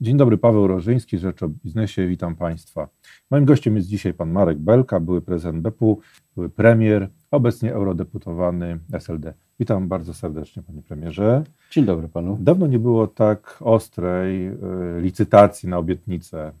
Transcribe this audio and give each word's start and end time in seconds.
Dzień 0.00 0.16
dobry, 0.16 0.38
Paweł 0.38 0.66
Rożyński, 0.66 1.18
Rzecz 1.18 1.42
o 1.42 1.48
Biznesie, 1.48 2.06
witam 2.06 2.36
Państwa. 2.36 2.88
Moim 3.30 3.44
gościem 3.44 3.76
jest 3.76 3.88
dzisiaj 3.88 4.14
pan 4.14 4.30
Marek 4.30 4.58
Belka, 4.58 5.00
były 5.00 5.20
prezydent 5.20 5.62
BEP-u, 5.62 6.00
były 6.34 6.48
premier, 6.48 7.08
obecnie 7.30 7.74
eurodeputowany 7.74 8.78
SLD. 8.92 9.34
Witam 9.60 9.88
bardzo 9.88 10.14
serdecznie, 10.14 10.62
panie 10.62 10.82
premierze. 10.82 11.44
Dzień 11.70 11.84
dobry 11.84 12.08
panu. 12.08 12.38
Dawno 12.40 12.66
nie 12.66 12.78
było 12.78 13.06
tak 13.06 13.58
ostrej 13.60 14.48
y, 14.48 14.54
licytacji 15.00 15.68
na 15.68 15.78
obietnicę 15.78 16.52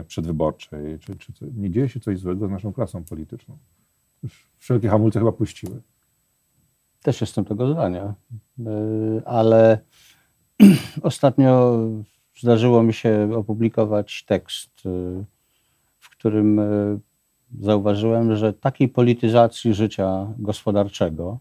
y, 0.00 0.04
przedwyborczej. 0.04 0.98
Czy, 0.98 1.16
czy, 1.16 1.32
nie 1.56 1.70
dzieje 1.70 1.88
się 1.88 2.00
coś 2.00 2.18
złego 2.18 2.48
z 2.48 2.50
naszą 2.50 2.72
klasą 2.72 3.04
polityczną? 3.04 3.58
Już 4.22 4.46
wszelkie 4.58 4.88
hamulce 4.88 5.18
chyba 5.18 5.32
puściły. 5.32 5.80
Też 7.02 7.20
jestem 7.20 7.44
tego 7.44 7.72
zdania, 7.72 8.14
y, 8.58 8.64
ale 9.24 9.78
ostatnio 11.02 11.80
zdarzyło 12.40 12.82
mi 12.82 12.94
się 12.94 13.30
opublikować 13.36 14.24
tekst, 14.24 14.70
w 15.98 16.10
którym 16.10 16.60
zauważyłem, 17.60 18.36
że 18.36 18.52
takiej 18.52 18.88
polityzacji 18.88 19.74
życia 19.74 20.26
gospodarczego, 20.38 21.38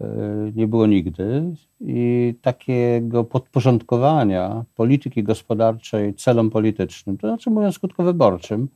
E, 0.00 0.06
nie 0.54 0.66
było 0.66 0.86
nigdy 0.86 1.54
i 1.80 2.34
takiego 2.42 3.24
podporządkowania 3.24 4.64
polityki 4.74 5.22
gospodarczej 5.22 6.14
celom 6.14 6.50
politycznym, 6.50 7.18
to 7.18 7.26
znaczy 7.26 7.50
mówiąc 7.50 7.78
krótko 7.78 8.02
wyborczym, 8.02 8.68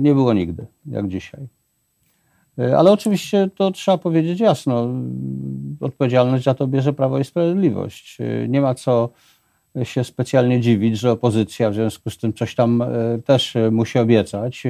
nie 0.00 0.14
było 0.14 0.32
nigdy, 0.32 0.66
jak 0.86 1.08
dzisiaj. 1.08 1.48
Ale 2.76 2.92
oczywiście 2.92 3.50
to 3.56 3.70
trzeba 3.70 3.98
powiedzieć 3.98 4.40
jasno, 4.40 4.88
odpowiedzialność 5.80 6.44
za 6.44 6.54
to 6.54 6.66
bierze 6.66 6.92
Prawo 6.92 7.18
i 7.18 7.24
Sprawiedliwość. 7.24 8.18
Nie 8.48 8.60
ma 8.60 8.74
co 8.74 9.08
się 9.82 10.04
specjalnie 10.04 10.60
dziwić, 10.60 10.98
że 10.98 11.12
opozycja 11.12 11.70
w 11.70 11.74
związku 11.74 12.10
z 12.10 12.18
tym 12.18 12.32
coś 12.32 12.54
tam 12.54 12.84
też 13.24 13.56
musi 13.70 13.98
obiecać 13.98 14.66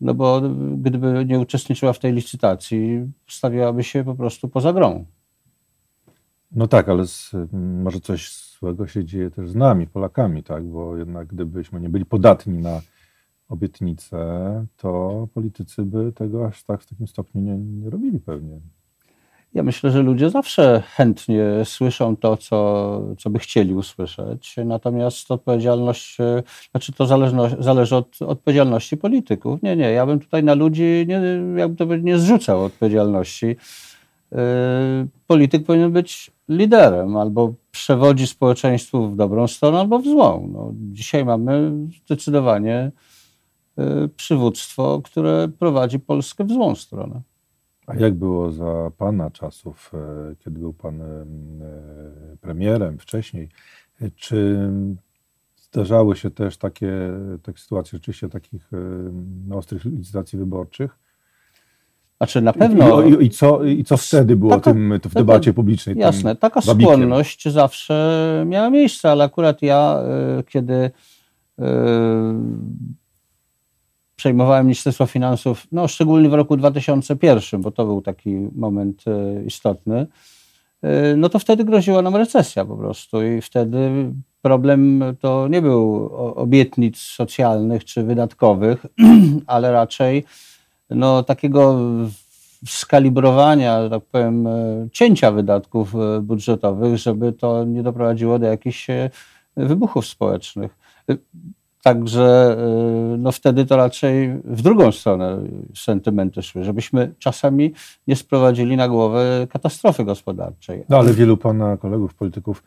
no 0.00 0.14
bo 0.14 0.40
gdyby 0.76 1.24
nie 1.24 1.38
uczestniczyła 1.40 1.92
w 1.92 1.98
tej 1.98 2.12
licytacji, 2.12 3.10
stawiałaby 3.28 3.84
się 3.84 4.04
po 4.04 4.14
prostu 4.14 4.48
poza 4.48 4.72
grą. 4.72 5.04
No 6.52 6.66
tak, 6.66 6.88
ale 6.88 7.06
z, 7.06 7.32
może 7.82 8.00
coś 8.00 8.32
złego 8.58 8.86
się 8.86 9.04
dzieje 9.04 9.30
też 9.30 9.50
z 9.50 9.54
nami, 9.54 9.86
Polakami, 9.86 10.42
tak? 10.42 10.64
Bo 10.64 10.96
jednak 10.96 11.26
gdybyśmy 11.26 11.80
nie 11.80 11.88
byli 11.88 12.06
podatni 12.06 12.58
na 12.58 12.80
obietnice, 13.48 14.16
to 14.76 15.28
politycy 15.34 15.82
by 15.82 16.12
tego 16.12 16.46
aż 16.46 16.64
tak 16.64 16.82
w 16.82 16.86
takim 16.86 17.06
stopniu 17.06 17.40
nie, 17.40 17.58
nie 17.58 17.90
robili 17.90 18.20
pewnie. 18.20 18.60
Ja 19.54 19.62
myślę, 19.62 19.90
że 19.90 20.02
ludzie 20.02 20.30
zawsze 20.30 20.82
chętnie 20.86 21.44
słyszą 21.64 22.16
to, 22.16 22.36
co, 22.36 23.00
co 23.18 23.30
by 23.30 23.38
chcieli 23.38 23.74
usłyszeć, 23.74 24.56
natomiast 24.64 25.30
odpowiedzialność, 25.30 26.20
e, 26.20 26.42
znaczy 26.70 26.92
to 26.92 27.06
zależy 27.60 27.96
od 27.96 28.22
odpowiedzialności 28.22 28.96
polityków. 28.96 29.62
Nie, 29.62 29.76
nie, 29.76 29.90
ja 29.90 30.06
bym 30.06 30.20
tutaj 30.20 30.44
na 30.44 30.54
ludzi, 30.54 31.06
nie, 31.08 31.22
jakby 31.56 31.76
to 31.76 31.96
nie 31.96 32.18
zrzucał 32.18 32.64
odpowiedzialności. 32.64 33.56
Yy, 34.32 34.38
polityk 35.26 35.66
powinien 35.66 35.92
być 35.92 36.30
liderem, 36.48 37.16
albo 37.16 37.54
przewodzi 37.70 38.26
społeczeństwu 38.26 39.10
w 39.10 39.16
dobrą 39.16 39.46
stronę, 39.46 39.80
albo 39.80 39.98
w 39.98 40.04
złą. 40.04 40.48
No, 40.52 40.72
dzisiaj 40.74 41.24
mamy 41.24 41.72
zdecydowanie 42.04 42.92
yy, 43.76 44.08
przywództwo, 44.16 45.00
które 45.04 45.48
prowadzi 45.58 45.98
Polskę 45.98 46.44
w 46.44 46.50
złą 46.50 46.74
stronę. 46.74 47.20
A 47.88 47.96
jak 47.96 48.14
było 48.14 48.52
za 48.52 48.90
Pana 48.98 49.30
czasów, 49.30 49.92
e, 49.94 50.34
kiedy 50.38 50.60
był 50.60 50.72
Pan 50.72 51.02
e, 51.02 51.26
premierem 52.40 52.98
wcześniej? 52.98 53.48
Czy 54.16 54.70
zdarzały 55.56 56.16
się 56.16 56.30
też 56.30 56.56
takie, 56.56 56.92
takie 57.42 57.58
sytuacje 57.58 57.98
rzeczywiście 57.98 58.28
takich 58.28 58.70
no, 59.48 59.56
ostrych 59.56 59.84
licytacji 59.84 60.38
wyborczych? 60.38 60.98
Znaczy 62.16 62.40
na 62.40 62.52
pewno. 62.52 63.02
I, 63.02 63.12
i, 63.12 63.26
i 63.26 63.30
co, 63.30 63.64
i 63.64 63.84
co 63.84 63.96
wtedy 63.96 64.36
było 64.36 64.50
taka, 64.50 64.72
tym, 64.72 65.00
w 65.04 65.14
debacie 65.14 65.52
publicznej? 65.52 65.98
Jasne, 65.98 66.36
taka 66.36 66.60
babikiem. 66.60 66.94
skłonność 66.94 67.48
zawsze 67.48 68.44
miała 68.46 68.70
miejsce, 68.70 69.10
ale 69.10 69.24
akurat 69.24 69.62
ja, 69.62 70.02
kiedy 70.46 70.90
przejmowałem 74.18 74.66
Ministerstwo 74.66 75.06
Finansów, 75.06 75.66
no 75.72 75.88
szczególnie 75.88 76.28
w 76.28 76.34
roku 76.34 76.56
2001, 76.56 77.62
bo 77.62 77.70
to 77.70 77.84
był 77.84 78.02
taki 78.02 78.48
moment 78.54 79.04
e, 79.06 79.44
istotny, 79.44 80.06
e, 80.82 81.16
no 81.16 81.28
to 81.28 81.38
wtedy 81.38 81.64
groziła 81.64 82.02
nam 82.02 82.16
recesja 82.16 82.64
po 82.64 82.76
prostu 82.76 83.22
i 83.22 83.40
wtedy 83.40 84.12
problem 84.42 85.04
to 85.20 85.48
nie 85.48 85.62
był 85.62 86.10
obietnic 86.36 86.98
socjalnych 86.98 87.84
czy 87.84 88.02
wydatkowych, 88.02 88.86
ale 89.46 89.72
raczej 89.72 90.24
no, 90.90 91.22
takiego 91.22 91.78
skalibrowania, 92.66 93.88
tak 93.88 94.04
powiem, 94.04 94.46
e, 94.46 94.88
cięcia 94.92 95.30
wydatków 95.32 95.92
budżetowych, 96.22 96.96
żeby 96.96 97.32
to 97.32 97.64
nie 97.64 97.82
doprowadziło 97.82 98.38
do 98.38 98.46
jakichś 98.46 98.86
wybuchów 99.56 100.06
społecznych. 100.06 100.78
Także 101.82 102.56
y, 103.14 103.18
no 103.18 103.32
wtedy 103.32 103.66
to 103.66 103.76
raczej 103.76 104.40
w 104.44 104.62
drugą 104.62 104.92
stronę 104.92 105.38
sentymenty 105.74 106.42
szły, 106.42 106.64
żebyśmy 106.64 107.14
czasami 107.18 107.72
nie 108.06 108.16
sprowadzili 108.16 108.76
na 108.76 108.88
głowę 108.88 109.46
katastrofy 109.50 110.04
gospodarczej. 110.04 110.84
No 110.88 110.98
ale 110.98 111.14
wielu 111.14 111.36
pana 111.36 111.76
kolegów, 111.76 112.14
polityków 112.14 112.62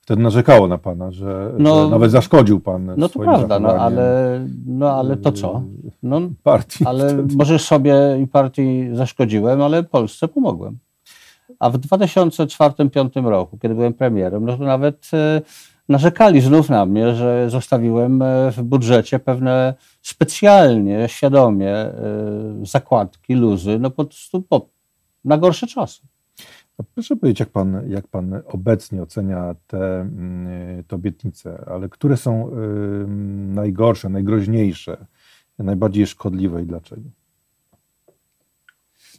wtedy 0.00 0.22
narzekało 0.22 0.68
na 0.68 0.78
pana, 0.78 1.10
że, 1.10 1.52
no, 1.58 1.84
że 1.84 1.90
nawet 1.90 2.10
zaszkodził 2.10 2.60
pan. 2.60 2.94
No 2.96 3.08
to 3.08 3.18
prawda, 3.18 3.60
no 3.60 3.68
ale, 3.68 4.40
no 4.66 4.90
ale 4.90 5.16
to 5.16 5.32
co? 5.32 5.62
No, 6.02 6.20
partii 6.42 6.86
ale 6.86 7.08
wtedy. 7.08 7.36
może 7.36 7.58
sobie 7.58 7.94
i 8.22 8.26
partii 8.26 8.88
zaszkodziłem, 8.92 9.62
ale 9.62 9.82
Polsce 9.82 10.28
pomogłem. 10.28 10.78
A 11.58 11.70
w 11.70 11.78
2004-2005 11.78 13.28
roku, 13.28 13.58
kiedy 13.58 13.74
byłem 13.74 13.94
premierem, 13.94 14.44
no 14.44 14.56
to 14.56 14.64
nawet 14.64 15.10
y, 15.14 15.42
narzekali 15.88 16.40
znów 16.40 16.68
na 16.68 16.86
mnie, 16.86 17.14
że 17.14 17.50
zostawiłem 17.50 18.22
e, 18.22 18.52
w 18.52 18.62
budżecie 18.62 19.18
pewne 19.18 19.74
specjalnie, 20.02 21.08
świadomie 21.08 21.74
e, 21.74 21.94
zakładki, 22.62 23.34
luzy, 23.34 23.78
no 23.78 23.90
po 23.90 24.04
prostu 24.04 24.42
po, 24.42 24.68
na 25.24 25.38
gorsze 25.38 25.66
czasy. 25.66 26.02
A 26.78 26.82
proszę 26.94 27.16
powiedzieć, 27.16 27.40
jak 27.40 27.48
pan, 27.48 27.90
jak 27.90 28.08
pan 28.08 28.40
obecnie 28.46 29.02
ocenia 29.02 29.54
te, 29.66 30.00
mm, 30.00 30.84
te 30.84 30.96
obietnice, 30.96 31.64
ale 31.66 31.88
które 31.88 32.16
są 32.16 32.50
najgorsze, 33.54 34.08
najgroźniejsze, 34.08 35.06
najbardziej 35.58 36.06
szkodliwe 36.06 36.62
i 36.62 36.66
dlaczego? 36.66 37.02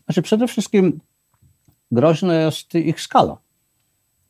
Znaczy 0.05 0.21
przede 0.21 0.47
wszystkim 0.47 0.99
groźna 1.91 2.33
jest 2.35 2.75
ich 2.75 3.01
skala 3.01 3.37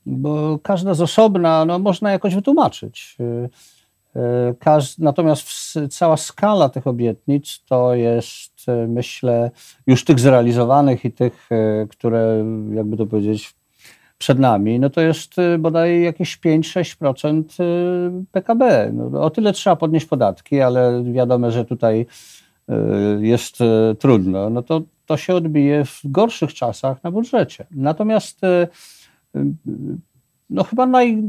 bo 0.05 0.59
każda 0.63 0.93
z 0.93 1.01
osobna 1.01 1.65
no, 1.65 1.79
można 1.79 2.11
jakoś 2.11 2.35
wytłumaczyć. 2.35 3.17
Y, 3.19 3.49
y, 4.15 4.95
natomiast 4.97 5.49
cała 5.89 6.17
skala 6.17 6.69
tych 6.69 6.87
obietnic 6.87 7.63
to 7.69 7.95
jest, 7.95 8.69
y, 8.69 8.87
myślę, 8.87 9.51
już 9.87 10.05
tych 10.05 10.19
zrealizowanych 10.19 11.05
i 11.05 11.11
tych, 11.11 11.49
które, 11.89 12.45
jakby 12.73 12.97
to 12.97 13.05
powiedzieć, 13.05 13.55
przed 14.17 14.39
nami, 14.39 14.79
no 14.79 14.89
to 14.89 15.01
jest 15.01 15.35
bodaj 15.59 16.01
jakieś 16.01 16.39
5-6% 16.39 17.43
PKB. 18.31 18.91
No, 18.93 19.21
o 19.21 19.29
tyle 19.29 19.53
trzeba 19.53 19.75
podnieść 19.75 20.05
podatki, 20.05 20.61
ale 20.61 21.03
wiadomo, 21.03 21.51
że 21.51 21.65
tutaj 21.65 22.05
jest 23.19 23.57
trudno. 23.99 24.49
No 24.49 24.61
to, 24.61 24.81
to 25.05 25.17
się 25.17 25.35
odbije 25.35 25.85
w 25.85 26.01
gorszych 26.05 26.53
czasach 26.53 27.03
na 27.03 27.11
budżecie. 27.11 27.65
Natomiast 27.71 28.41
no 30.49 30.63
chyba 30.63 30.85
naj, 30.85 31.23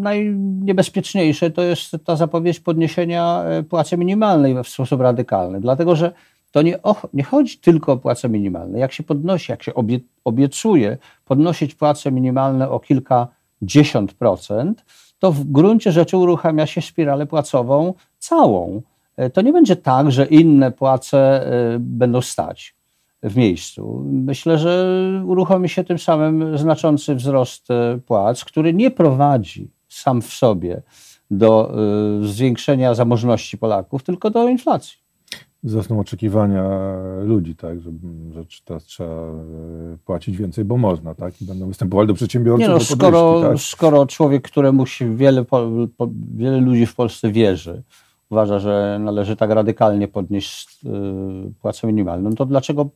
najniebezpieczniejsze 0.00 1.50
to 1.50 1.62
jest 1.62 1.96
ta 2.04 2.16
zapowiedź 2.16 2.60
podniesienia 2.60 3.44
e, 3.44 3.62
płacy 3.62 3.96
minimalnej 3.96 4.54
w 4.64 4.68
sposób 4.68 5.00
radykalny, 5.00 5.60
dlatego 5.60 5.96
że 5.96 6.12
to 6.52 6.62
nie, 6.62 6.78
nie 7.14 7.24
chodzi 7.24 7.58
tylko 7.58 7.92
o 7.92 7.96
płacę 7.96 8.28
minimalną. 8.28 8.78
Jak 8.78 8.92
się 8.92 9.02
podnosi, 9.02 9.52
jak 9.52 9.62
się 9.62 9.74
obie, 9.74 10.00
obiecuje 10.24 10.98
podnosić 11.24 11.74
płace 11.74 12.12
minimalne 12.12 12.70
o 12.70 12.80
kilkadziesiąt 12.80 14.14
procent, 14.14 14.84
to 15.18 15.32
w 15.32 15.44
gruncie 15.44 15.92
rzeczy 15.92 16.16
uruchamia 16.16 16.66
się 16.66 16.82
spiralę 16.82 17.26
płacową 17.26 17.94
całą. 18.18 18.82
E, 19.16 19.30
to 19.30 19.42
nie 19.42 19.52
będzie 19.52 19.76
tak, 19.76 20.12
że 20.12 20.26
inne 20.26 20.72
płace 20.72 21.46
e, 21.46 21.78
będą 21.78 22.20
stać 22.20 22.79
w 23.22 23.36
miejscu. 23.36 24.04
Myślę, 24.06 24.58
że 24.58 25.00
uruchomi 25.26 25.68
się 25.68 25.84
tym 25.84 25.98
samym 25.98 26.58
znaczący 26.58 27.14
wzrost 27.14 27.70
e, 27.70 27.98
płac, 28.06 28.44
który 28.44 28.74
nie 28.74 28.90
prowadzi 28.90 29.70
sam 29.88 30.22
w 30.22 30.26
sobie 30.26 30.82
do 31.30 31.72
e, 32.22 32.26
zwiększenia 32.26 32.94
zamożności 32.94 33.58
Polaków, 33.58 34.02
tylko 34.02 34.30
do 34.30 34.48
inflacji. 34.48 34.98
wzrosną 35.62 36.00
oczekiwania 36.00 36.64
ludzi, 37.22 37.56
tak, 37.56 37.80
że, 37.80 37.90
że 38.30 38.44
teraz 38.64 38.84
trzeba 38.84 39.10
e, 39.10 39.36
płacić 40.04 40.36
więcej, 40.36 40.64
bo 40.64 40.76
można, 40.76 41.14
tak, 41.14 41.42
i 41.42 41.44
będą 41.44 41.68
występowali 41.68 42.08
do 42.08 42.14
przedsiębiorców. 42.14 42.68
Nie 42.68 42.68
no, 42.68 42.78
do 42.78 42.84
skoro, 42.84 43.32
podwyżki, 43.32 43.70
tak? 43.70 43.78
skoro 43.78 44.06
człowiek, 44.06 44.42
któremu 44.42 44.86
się 44.86 45.16
wiele, 45.16 45.44
wiele 46.34 46.60
ludzi 46.60 46.86
w 46.86 46.94
Polsce 46.94 47.32
wierzy, 47.32 47.82
uważa, 48.30 48.58
że 48.58 48.98
należy 49.00 49.36
tak 49.36 49.50
radykalnie 49.50 50.08
podnieść 50.08 50.80
płacę 51.60 51.86
minimalną, 51.86 52.34
to 52.34 52.46
dlaczego 52.46 52.90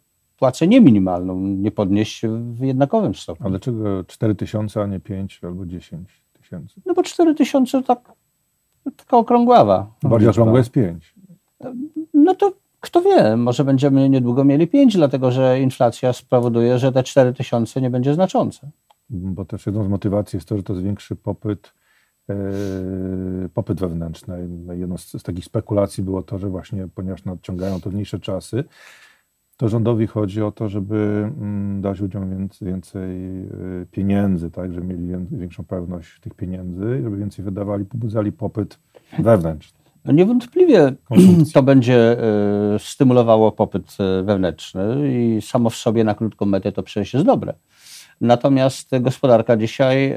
płacę 0.45 0.67
nieminimalną 0.67 1.41
nie 1.41 1.71
podnieść 1.71 2.23
w 2.27 2.61
jednakowym 2.61 3.15
stopniu? 3.15 3.47
A 3.47 3.51
dlaczego 3.51 4.05
4 4.05 4.35
tysiące, 4.35 4.83
a 4.83 4.87
nie 4.87 5.01
5 5.01 5.41
albo 5.43 5.67
10 5.67 6.09
tysięcy? 6.33 6.81
No 6.87 6.95
bo 6.95 7.03
4 7.03 7.35
tysiące 7.35 7.83
tak, 7.83 8.13
taka 8.97 9.17
okrągława. 9.17 9.87
Bardziej 10.03 10.31
okrągłe 10.31 10.59
jest 10.59 10.71
5. 10.71 11.15
No 12.15 12.35
to 12.35 12.53
kto 12.81 13.03
wie, 13.03 13.37
może 13.37 13.65
będziemy 13.65 14.09
niedługo 14.09 14.45
mieli 14.45 14.67
5, 14.67 14.97
dlatego 14.97 15.31
że 15.31 15.61
inflacja 15.61 16.13
spowoduje, 16.13 16.79
że 16.79 16.93
te 16.93 17.03
4 17.03 17.33
tysiące 17.33 17.81
nie 17.81 17.91
będzie 17.91 18.15
znaczące. 18.15 18.71
Bo 19.11 19.45
też 19.45 19.67
jedną 19.67 19.85
z 19.85 19.89
motywacji 19.89 20.37
jest 20.37 20.49
to, 20.49 20.57
że 20.57 20.63
to 20.63 20.75
zwiększy 20.75 21.17
popyt, 21.17 21.73
e, 22.31 22.35
popyt 23.55 23.81
wewnętrzny. 23.81 24.49
Jedną 24.77 24.99
z, 24.99 25.13
z 25.13 25.23
takich 25.23 25.45
spekulacji 25.45 26.05
było 26.05 26.23
to, 26.23 26.39
że 26.39 26.49
właśnie 26.49 26.89
ponieważ 26.95 27.25
nadciągają 27.25 27.81
trudniejsze 27.81 28.21
czasy, 28.21 28.65
to 29.57 29.69
rządowi 29.69 30.07
chodzi 30.07 30.43
o 30.43 30.53
to, 30.53 30.69
żeby 30.69 31.31
mm, 31.41 31.81
dać 31.81 32.01
ludziom 32.01 32.31
więcej, 32.31 32.69
więcej 32.69 33.41
e, 33.43 33.87
pieniędzy, 33.91 34.51
tak, 34.51 34.73
żeby 34.73 34.87
mieli 34.87 35.07
wię- 35.07 35.27
większą 35.39 35.65
pewność 35.65 36.21
tych 36.21 36.35
pieniędzy, 36.35 37.01
żeby 37.03 37.17
więcej 37.17 37.45
wydawali, 37.45 37.85
pobudzali 37.85 38.33
popyt 38.33 38.79
wewnętrzny. 39.19 39.79
No 40.05 40.13
niewątpliwie 40.13 40.93
Konsumpcji. 41.05 41.53
to 41.55 41.63
będzie 41.63 42.17
y, 42.75 42.79
stymulowało 42.79 43.53
popyt 43.53 43.97
y, 44.21 44.23
wewnętrzny 44.23 45.13
i 45.13 45.43
samo 45.43 45.71
w 45.71 45.75
sobie 45.77 46.05
na 46.05 46.15
krótką 46.15 46.47
metę 46.47 46.73
to 46.73 46.83
przecież 46.83 47.15
jest 47.15 47.27
dobre. 47.27 47.55
Natomiast 48.21 48.91
gospodarka 49.01 49.57
dzisiaj 49.57 50.13
y, 50.13 50.17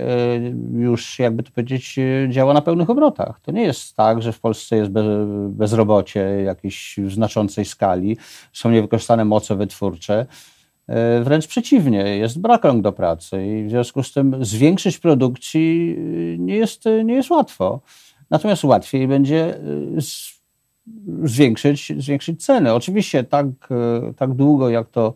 już, 0.74 1.20
jakby 1.20 1.44
to 1.44 1.52
powiedzieć, 1.52 1.96
y, 1.98 2.28
działa 2.32 2.54
na 2.54 2.62
pełnych 2.62 2.90
obrotach. 2.90 3.40
To 3.40 3.52
nie 3.52 3.64
jest 3.64 3.96
tak, 3.96 4.22
że 4.22 4.34
w 4.34 4.40
Polsce 4.40 4.78
jest 4.78 4.92
be, 4.92 5.04
bezrobocie 5.50 6.20
jakiejś 6.20 7.00
znaczącej 7.08 7.66
skali, 7.66 8.18
są 8.54 8.72
niewykorzystane 8.72 9.26
moce 9.26 9.56
wytwórcze. 9.56 10.26
Y, 10.90 11.24
Wręcz 11.24 11.48
przeciwnie, 11.48 12.18
jest 12.18 12.42
brak 12.42 12.64
rąk 12.64 12.82
do 12.82 12.92
pracy 12.92 13.48
i 13.48 13.66
w 13.66 13.70
związku 13.70 14.04
z 14.04 14.14
tym 14.14 14.46
zwiększyć 14.46 14.98
produkcji 15.00 15.98
nie 16.40 16.56
jest, 16.56 16.84
nie 17.06 17.14
jest 17.14 17.30
łatwo. 17.30 17.82
Natomiast 18.30 18.64
łatwiej 18.64 19.08
będzie 19.08 19.60
zwiększyć, 21.24 21.94
zwiększyć 21.98 22.46
ceny. 22.46 22.74
Oczywiście 22.74 23.24
tak, 23.24 23.46
tak 24.18 24.34
długo, 24.34 24.70
jak 24.70 24.90
to 24.90 25.14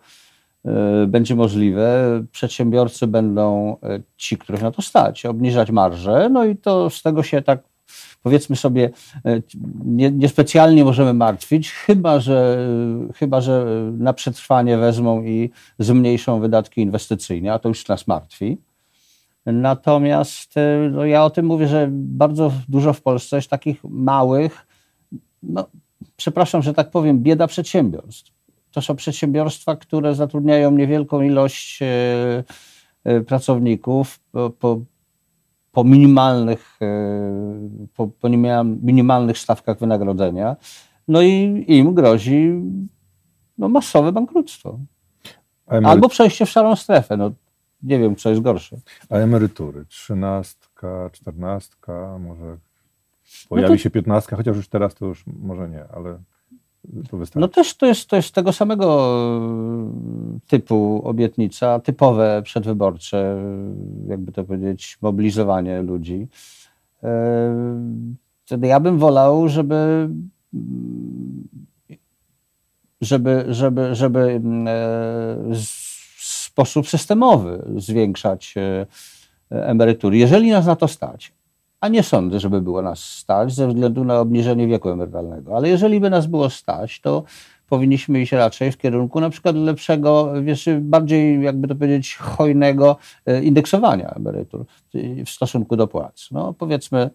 będzie 1.08 1.36
możliwe, 1.36 2.24
przedsiębiorcy 2.32 3.08
będą, 3.08 3.78
y, 3.84 4.04
ci, 4.18 4.38
których 4.38 4.62
na 4.62 4.72
to 4.72 4.82
stać, 4.82 5.26
obniżać 5.26 5.72
marże, 5.72 6.30
no 6.30 6.46
i 6.46 6.56
to 6.56 6.90
z 6.90 7.02
tego 7.02 7.24
się 7.24 7.42
tak 7.42 7.60
powiedzmy 8.24 8.56
sobie 8.56 8.90
y, 9.26 9.44
nie- 9.86 10.12
niespecjalnie 10.12 10.84
możemy 10.84 11.14
martwić, 11.14 11.72
chyba 11.72 12.20
że, 12.20 12.68
chyba, 13.16 13.42
że 13.42 13.66
na 13.98 14.14
przetrwanie 14.14 14.78
wezmą 14.78 15.24
i 15.24 15.50
zmniejszą 15.80 16.40
wydatki 16.40 16.82
inwestycyjne, 16.82 17.54
a 17.54 17.60
to 17.60 17.70
już 17.70 17.88
nas 17.88 18.08
martwi. 18.08 18.58
Natomiast 19.46 20.58
y, 20.58 20.90
no 20.92 21.06
ja 21.06 21.24
o 21.26 21.30
tym 21.30 21.46
mówię, 21.46 21.68
że 21.68 21.88
bardzo 21.92 22.52
dużo 22.70 22.94
w 22.94 23.02
Polsce 23.02 23.36
jest 23.36 23.50
takich 23.50 23.84
małych, 23.84 24.68
no, 25.44 25.68
przepraszam, 26.16 26.62
że 26.62 26.74
tak 26.74 26.92
powiem, 26.92 27.20
bieda 27.24 27.48
przedsiębiorstw. 27.48 28.31
To 28.72 28.82
są 28.82 28.96
przedsiębiorstwa, 28.96 29.76
które 29.76 30.16
zatrudniają 30.16 30.72
niewielką 30.72 31.22
ilość 31.22 31.80
y, 31.82 31.86
y, 33.12 33.22
pracowników 33.22 34.20
po, 34.32 34.50
po, 34.50 34.80
po 35.72 35.84
minimalnych, 35.84 36.80
y, 36.82 37.88
po, 37.96 38.08
po 38.08 38.30
minimalnych 38.82 39.38
stawkach 39.38 39.80
wynagrodzenia. 39.80 40.56
No 41.08 41.22
i 41.22 41.66
im 41.68 41.94
grozi 41.94 42.62
no, 43.58 43.70
masowe 43.70 44.12
bankructwo. 44.12 44.80
Emery- 45.68 45.88
Albo 45.88 46.10
przejście 46.10 46.46
w 46.46 46.50
szarą 46.50 46.76
strefę. 46.76 47.18
No, 47.18 47.32
nie 47.84 48.00
wiem, 48.00 48.16
co 48.16 48.30
jest 48.30 48.42
gorsze. 48.42 48.78
a 49.10 49.16
emerytury? 49.16 49.86
Trzynastka, 49.86 51.10
czternastka, 51.14 52.18
może 52.20 52.46
No 52.46 52.58
pojawi 53.50 53.68
to- 53.74 53.78
się 53.78 53.90
piętnastka, 53.90 54.36
chociaż 54.36 54.56
już 54.56 54.68
teraz 54.68 54.96
to 54.96 55.06
już 55.06 55.24
może 55.28 55.70
nie, 55.70 55.84
ale 55.94 56.20
to 57.10 57.18
wystarczy. 57.18 57.40
No 57.40 57.48
też 57.48 57.78
to 57.78 57.86
jest, 57.86 58.10
to 58.10 58.16
jest 58.16 58.36
tego 58.36 58.54
samego 58.54 59.16
e, 60.36 60.40
typu 60.48 61.02
obietnica, 61.04 61.80
typowe 61.80 62.42
przedwyborcze, 62.44 63.44
jakby 64.08 64.32
to 64.32 64.44
powiedzieć, 64.44 64.98
mobilizowanie 65.02 65.82
ludzi. 65.82 66.28
E, 67.04 68.22
Wtedy 68.52 68.68
ja 68.68 68.80
bym 68.80 69.00
wolał, 69.00 69.50
żeby 69.50 70.10
mm, 70.54 71.48
żeby, 73.02 73.46
żeby, 73.50 73.96
żeby 73.96 74.42
w 76.18 76.24
sposób 76.24 76.88
systemowy 76.88 77.66
zwiększać 77.78 78.56
emerytury, 79.50 80.18
jeżeli 80.18 80.52
nas 80.52 80.66
na 80.66 80.76
to 80.76 80.88
stać. 80.88 81.34
A 81.82 81.88
nie 81.88 82.04
sądzę, 82.04 82.40
żeby 82.40 82.62
było 82.62 82.82
nas 82.82 83.04
stać 83.04 83.54
ze 83.54 83.68
względu 83.68 84.04
na 84.04 84.20
obniżenie 84.20 84.68
wieku 84.68 84.90
emerytalnego. 84.90 85.56
Ale 85.56 85.70
jeżeli 85.70 86.00
by 86.00 86.10
nas 86.10 86.28
było 86.28 86.50
stać, 86.50 87.02
to 87.02 87.24
powinniśmy 87.70 88.22
iść 88.22 88.32
raczej 88.32 88.72
w 88.72 88.78
kierunku 88.78 89.20
na 89.20 89.30
przykład 89.30 89.56
lepszego, 89.56 90.34
wiesz, 90.44 90.70
bardziej, 90.82 91.42
jakby 91.44 91.68
to 91.68 91.76
powiedzieć, 91.76 92.16
hojnego 92.16 92.98
e, 93.26 93.44
indeksowania 93.44 94.10
emerytur 94.10 94.66
w 95.26 95.30
stosunku 95.30 95.76
do 95.76 95.88
płac. 95.88 96.30
No 96.32 96.54
powiedzmy, 96.54 97.10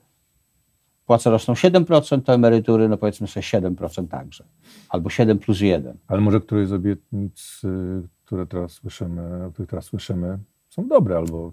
płace 1.07 1.31
rosną 1.31 1.55
7%, 1.55 2.23
to 2.23 2.35
emerytury, 2.35 2.89
no 2.89 2.97
powiedzmy 2.97 3.27
sobie 3.27 3.47
7% 3.47 4.09
także. 4.09 4.45
Albo 4.89 5.11
7 5.11 5.39
plus 5.39 5.61
1. 5.61 5.97
Ale 6.09 6.21
może 6.21 6.41
któreś 6.41 6.69
z 6.69 6.73
obietnic, 6.73 7.61
y, 7.65 8.09
które 8.25 8.47
teraz 8.47 8.73
słyszymy, 8.73 9.47
o 9.47 9.53
których 9.53 9.71
teraz 9.71 9.85
słyszymy, 9.85 10.39
są 10.69 10.89
dobre 10.89 11.17
albo 11.17 11.53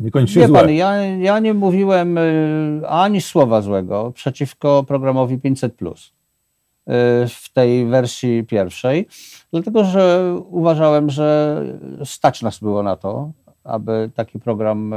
Niekoniecznie 0.00 0.42
Wie 0.42 0.48
złe. 0.48 0.60
pan, 0.60 0.70
ja, 0.70 0.96
ja 1.06 1.38
nie 1.38 1.54
mówiłem 1.54 2.18
y, 2.18 2.82
ani 2.88 3.20
słowa 3.20 3.62
złego 3.62 4.12
przeciwko 4.14 4.84
programowi 4.88 5.38
500 5.38 5.72
y, 5.82 5.86
w 7.28 7.48
tej 7.52 7.86
wersji 7.86 8.44
pierwszej, 8.44 9.06
dlatego 9.52 9.84
że 9.84 10.34
uważałem, 10.50 11.10
że 11.10 11.60
stać 12.04 12.42
nas 12.42 12.58
było 12.58 12.82
na 12.82 12.96
to, 12.96 13.30
aby 13.64 14.10
taki 14.14 14.38
program 14.38 14.92
y, 14.92 14.96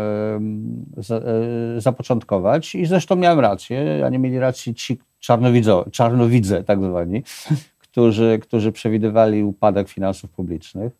za- 0.97 1.21
y, 1.77 1.81
zapoczątkować 1.81 2.75
i 2.75 2.85
zresztą 2.85 3.15
miałem 3.15 3.39
rację, 3.39 4.03
a 4.05 4.09
nie 4.09 4.19
mieli 4.19 4.39
racji 4.39 4.75
ci 4.75 4.97
czarnowidzo, 5.19 5.85
czarnowidze 5.91 6.63
tak 6.63 6.83
zwani, 6.83 7.23
którzy, 7.79 8.39
którzy 8.41 8.71
przewidywali 8.71 9.43
upadek 9.43 9.89
finansów 9.89 10.29
publicznych. 10.29 10.93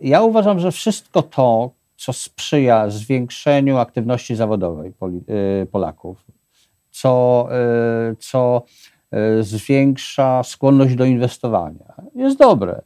Ja 0.00 0.22
uważam, 0.22 0.60
że 0.60 0.72
wszystko 0.72 1.22
to, 1.22 1.70
co 1.96 2.12
sprzyja 2.12 2.90
zwiększeniu 2.90 3.78
aktywności 3.78 4.36
zawodowej 4.36 4.92
e, 5.02 5.66
Polaków, 5.66 6.24
co, 6.90 7.46
e, 7.50 8.16
co 8.18 8.62
e, 9.10 9.42
zwiększa 9.42 10.42
skłonność 10.42 10.94
do 10.94 11.04
inwestowania, 11.04 11.94
jest 12.14 12.38
dobre. 12.38 12.82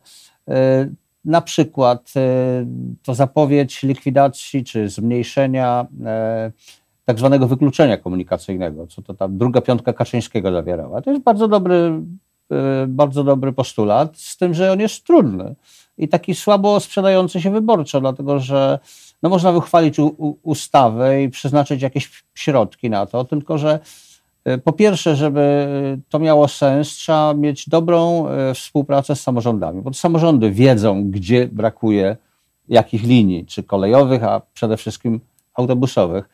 Na 1.24 1.40
przykład 1.40 2.12
to 3.02 3.14
zapowiedź 3.14 3.82
likwidacji 3.82 4.64
czy 4.64 4.88
zmniejszenia 4.88 5.86
tak 7.04 7.18
zwanego 7.18 7.48
wykluczenia 7.48 7.96
komunikacyjnego, 7.96 8.86
co 8.86 9.02
to 9.02 9.14
tam 9.14 9.38
druga 9.38 9.60
piątka 9.60 9.92
Kaczyńskiego 9.92 10.52
zawierała. 10.52 11.02
To 11.02 11.10
jest 11.10 11.22
bardzo 11.22 11.48
dobry, 11.48 12.00
bardzo 12.88 13.24
dobry 13.24 13.52
postulat, 13.52 14.16
z 14.18 14.36
tym, 14.36 14.54
że 14.54 14.72
on 14.72 14.80
jest 14.80 15.04
trudny 15.04 15.54
i 15.98 16.08
taki 16.08 16.34
słabo 16.34 16.80
sprzedający 16.80 17.40
się 17.40 17.50
wyborczo, 17.50 18.00
dlatego 18.00 18.38
że 18.38 18.78
no 19.22 19.28
można 19.28 19.50
uchwalić 19.50 19.98
u, 19.98 20.36
ustawę 20.42 21.22
i 21.22 21.28
przeznaczyć 21.28 21.82
jakieś 21.82 22.24
środki 22.34 22.90
na 22.90 23.06
to, 23.06 23.24
tylko 23.24 23.58
że 23.58 23.80
e, 24.44 24.58
po 24.58 24.72
pierwsze, 24.72 25.16
żeby 25.16 25.66
to 26.08 26.18
miało 26.18 26.48
sens, 26.48 26.88
trzeba 26.88 27.34
mieć 27.34 27.68
dobrą 27.68 28.28
e, 28.28 28.54
współpracę 28.54 29.16
z 29.16 29.20
samorządami, 29.20 29.82
bo 29.82 29.92
samorządy 29.92 30.50
wiedzą, 30.50 31.10
gdzie 31.10 31.46
brakuje 31.46 32.16
jakich 32.68 33.02
linii, 33.02 33.46
czy 33.46 33.62
kolejowych, 33.62 34.24
a 34.24 34.40
przede 34.54 34.76
wszystkim 34.76 35.20
autobusowych. 35.54 36.28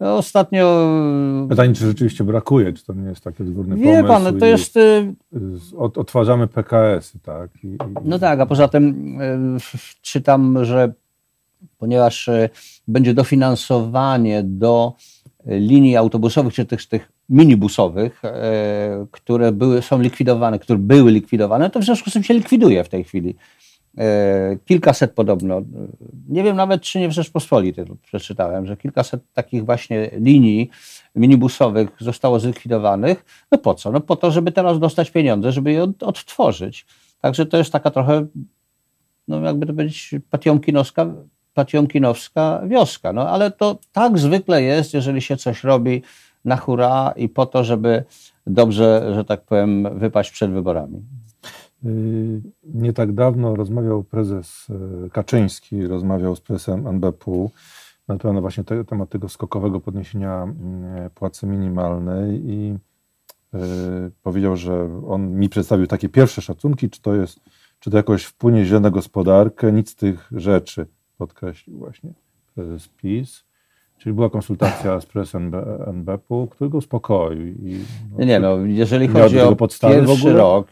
Ostatnio 0.00 0.88
pytanie, 1.48 1.74
czy 1.74 1.86
rzeczywiście 1.86 2.24
brakuje, 2.24 2.72
czy 2.72 2.84
to 2.84 2.92
nie 2.92 3.08
jest 3.08 3.24
taki 3.24 3.42
odgórny 3.42 3.76
Wie 3.76 4.02
pomysł. 4.02 4.24
pan, 4.24 4.38
to 4.38 4.46
jest 4.46 4.76
y, 4.76 5.14
y, 5.70 5.76
Od, 5.78 5.98
odtwarzamy 5.98 6.46
PKS-y, 6.46 7.18
tak? 7.18 7.50
I, 7.64 7.66
i, 7.66 7.78
No 8.04 8.18
tak, 8.18 8.40
a 8.40 8.46
poza 8.46 8.68
tym 8.68 9.14
y, 9.20 9.58
czytam, 10.02 10.64
że 10.64 10.92
ponieważ 11.78 12.28
y, 12.28 12.50
będzie 12.88 13.14
dofinansowanie 13.14 14.42
do 14.42 14.92
linii 15.46 15.96
autobusowych 15.96 16.54
czy 16.54 16.66
tych, 16.66 16.86
tych 16.86 17.12
minibusowych, 17.28 18.22
które 19.10 19.52
były, 19.52 19.82
są 19.82 20.00
likwidowane, 20.00 20.58
które 20.58 20.78
były 20.78 21.12
likwidowane, 21.12 21.70
to 21.70 21.80
w 21.80 21.84
związku 21.84 22.10
z 22.10 22.12
tym 22.12 22.22
się 22.22 22.34
likwiduje 22.34 22.84
w 22.84 22.88
tej 22.88 23.04
chwili. 23.04 23.34
E, 24.00 24.56
kilkaset 24.64 25.12
podobno, 25.12 25.62
nie 26.28 26.42
wiem 26.42 26.56
nawet 26.56 26.82
czy 26.82 26.98
nie 27.00 27.08
w 27.08 27.12
Rzeczpospolitej 27.12 27.84
przeczytałem, 28.02 28.66
że 28.66 28.76
kilkaset 28.76 29.22
takich 29.32 29.64
właśnie 29.64 30.10
linii 30.12 30.70
minibusowych 31.14 31.90
zostało 31.98 32.40
zlikwidowanych. 32.40 33.24
No 33.52 33.58
po 33.58 33.74
co? 33.74 33.92
No 33.92 34.00
po 34.00 34.16
to, 34.16 34.30
żeby 34.30 34.52
teraz 34.52 34.78
dostać 34.78 35.10
pieniądze, 35.10 35.52
żeby 35.52 35.72
je 35.72 35.82
odtworzyć. 36.00 36.86
Także 37.20 37.46
to 37.46 37.56
jest 37.56 37.72
taka 37.72 37.90
trochę, 37.90 38.26
no 39.28 39.40
jakby 39.40 39.66
to 39.66 39.72
powiedzieć, 39.72 40.14
patiomkinowska, 40.30 41.06
patiomkinowska 41.54 42.62
wioska. 42.66 43.12
No 43.12 43.28
ale 43.28 43.50
to 43.50 43.78
tak 43.92 44.18
zwykle 44.18 44.62
jest, 44.62 44.94
jeżeli 44.94 45.22
się 45.22 45.36
coś 45.36 45.64
robi 45.64 46.02
na 46.44 46.56
hura 46.56 47.12
i 47.16 47.28
po 47.28 47.46
to, 47.46 47.64
żeby 47.64 48.04
dobrze, 48.46 49.12
że 49.14 49.24
tak 49.24 49.42
powiem, 49.42 49.98
wypaść 49.98 50.30
przed 50.30 50.50
wyborami. 50.50 51.02
Nie 52.64 52.92
tak 52.92 53.12
dawno 53.12 53.54
rozmawiał 53.56 54.04
prezes 54.04 54.66
y, 55.06 55.10
Kaczyński, 55.10 55.86
rozmawiał 55.86 56.36
z 56.36 56.40
prezesem 56.40 56.86
NBP 56.86 57.48
na 58.08 58.18
temat 58.18 58.40
właśnie 58.40 58.64
te, 58.64 58.84
temat 58.84 59.08
tego 59.08 59.28
skokowego 59.28 59.80
podniesienia 59.80 60.42
mm, 60.42 61.10
płacy 61.10 61.46
minimalnej 61.46 62.40
i 62.44 62.78
y, 63.54 63.58
powiedział, 64.22 64.56
że 64.56 65.02
on 65.08 65.30
mi 65.30 65.48
przedstawił 65.48 65.86
takie 65.86 66.08
pierwsze 66.08 66.42
szacunki, 66.42 66.90
czy 66.90 67.02
to 67.02 67.14
jest, 67.14 67.40
czy 67.78 67.90
to 67.90 67.96
jakoś 67.96 68.24
wpłynie 68.24 68.64
źle 68.64 68.80
na 68.80 68.90
gospodarkę, 68.90 69.72
nic 69.72 69.90
z 69.90 69.94
tych 69.94 70.28
rzeczy, 70.32 70.86
podkreślił 71.18 71.78
właśnie 71.78 72.12
prezes 72.54 72.88
PiS. 72.88 73.49
Czyli 74.00 74.14
była 74.14 74.30
konsultacja 74.30 75.00
z 75.00 75.06
prezesem 75.06 75.52
NBP-u, 75.86 76.46
który 76.46 76.70
go 76.70 76.78
uspokoił. 76.78 77.46
I, 77.46 77.84
no, 78.18 78.24
nie, 78.24 78.40
no, 78.40 78.56
jeżeli 78.56 79.08
chodzi 79.08 79.40
o 79.40 79.56
pierwszy 79.80 80.32
rok, 80.32 80.68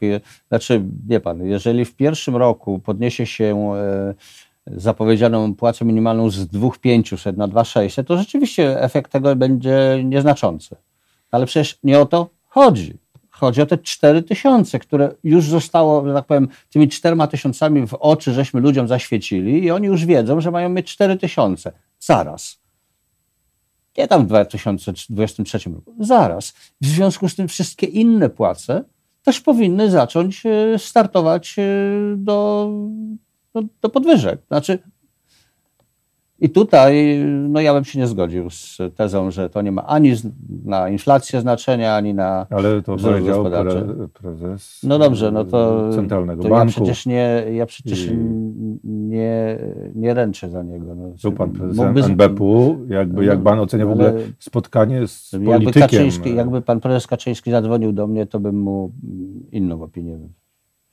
znaczy, 0.48 0.82
wie 1.06 1.20
pan, 1.20 1.46
jeżeli 1.46 1.84
w 1.84 1.96
pierwszym 1.96 2.36
roku 2.36 2.78
podniesie 2.78 3.26
się 3.26 3.72
e, 3.76 4.14
zapowiedzianą 4.66 5.54
płacę 5.54 5.84
minimalną 5.84 6.30
z 6.30 6.46
2500 6.46 7.36
na 7.36 7.48
2600, 7.48 8.06
to 8.06 8.16
rzeczywiście 8.16 8.82
efekt 8.82 9.12
tego 9.12 9.36
będzie 9.36 10.02
nieznaczący. 10.04 10.76
Ale 11.30 11.46
przecież 11.46 11.78
nie 11.84 12.00
o 12.00 12.06
to 12.06 12.28
chodzi. 12.46 12.98
Chodzi 13.30 13.62
o 13.62 13.66
te 13.66 13.78
4000, 13.78 14.78
które 14.78 15.14
już 15.24 15.44
zostało, 15.44 16.06
że 16.06 16.14
tak 16.14 16.26
powiem, 16.26 16.48
tymi 16.70 16.88
4000 16.88 17.86
w 17.86 17.94
oczy 17.94 18.32
żeśmy 18.32 18.60
ludziom 18.60 18.88
zaświecili 18.88 19.64
i 19.64 19.70
oni 19.70 19.86
już 19.86 20.06
wiedzą, 20.06 20.40
że 20.40 20.50
mają 20.50 20.68
mieć 20.68 20.92
4000. 20.92 21.72
Zaraz 22.00 22.57
nie 23.98 24.08
tam 24.08 24.24
w 24.24 24.26
2023 24.26 25.58
roku, 25.70 25.94
zaraz. 26.00 26.54
W 26.80 26.86
związku 26.86 27.28
z 27.28 27.34
tym 27.34 27.48
wszystkie 27.48 27.86
inne 27.86 28.30
płace 28.30 28.84
też 29.22 29.40
powinny 29.40 29.90
zacząć 29.90 30.46
e, 30.46 30.78
startować 30.78 31.56
e, 31.58 31.62
do, 32.16 32.70
do, 33.54 33.62
do 33.82 33.88
podwyżek. 33.88 34.40
Znaczy, 34.48 34.78
i 36.40 36.50
tutaj 36.50 37.18
no 37.48 37.60
ja 37.60 37.74
bym 37.74 37.84
się 37.84 37.98
nie 37.98 38.06
zgodził 38.06 38.50
z 38.50 38.78
tezą, 38.94 39.30
że 39.30 39.50
to 39.50 39.62
nie 39.62 39.72
ma 39.72 39.86
ani 39.86 40.12
na 40.64 40.88
inflację 40.88 41.40
znaczenia, 41.40 41.96
ani 41.96 42.14
na 42.14 42.46
Ale 42.50 42.82
to 42.82 42.96
powiedział 42.96 43.44
prezes 44.12 44.80
no 44.82 44.98
dobrze, 44.98 45.32
no 45.32 45.44
to, 45.44 45.90
Centralnego 45.94 46.42
to 46.42 46.48
Banku. 46.48 46.66
Ja 46.66 46.72
przecież 46.72 47.06
nie, 47.06 47.44
ja 47.52 47.66
przecież 47.66 48.06
I... 48.06 48.16
nie, 48.84 49.58
nie 49.94 50.14
ręczę 50.14 50.50
za 50.50 50.62
niego. 50.62 50.94
No, 50.94 51.12
Był 51.22 51.32
pan 51.32 51.50
prezes 51.50 52.06
NBP-u, 52.06 52.78
jakby, 52.88 53.24
jak 53.24 53.42
pan 53.42 53.60
ocenia 53.60 53.86
w 53.86 53.90
ogóle 53.90 54.14
spotkanie 54.38 55.06
z 55.06 55.32
jakby 55.32 55.46
politykiem? 55.46 55.82
Kaczyński, 55.82 56.34
jakby 56.34 56.62
pan 56.62 56.80
prezes 56.80 57.06
Kaczyński 57.06 57.50
zadzwonił 57.50 57.92
do 57.92 58.06
mnie, 58.06 58.26
to 58.26 58.40
bym 58.40 58.60
mu 58.60 58.92
inną 59.52 59.82
opinię 59.82 60.18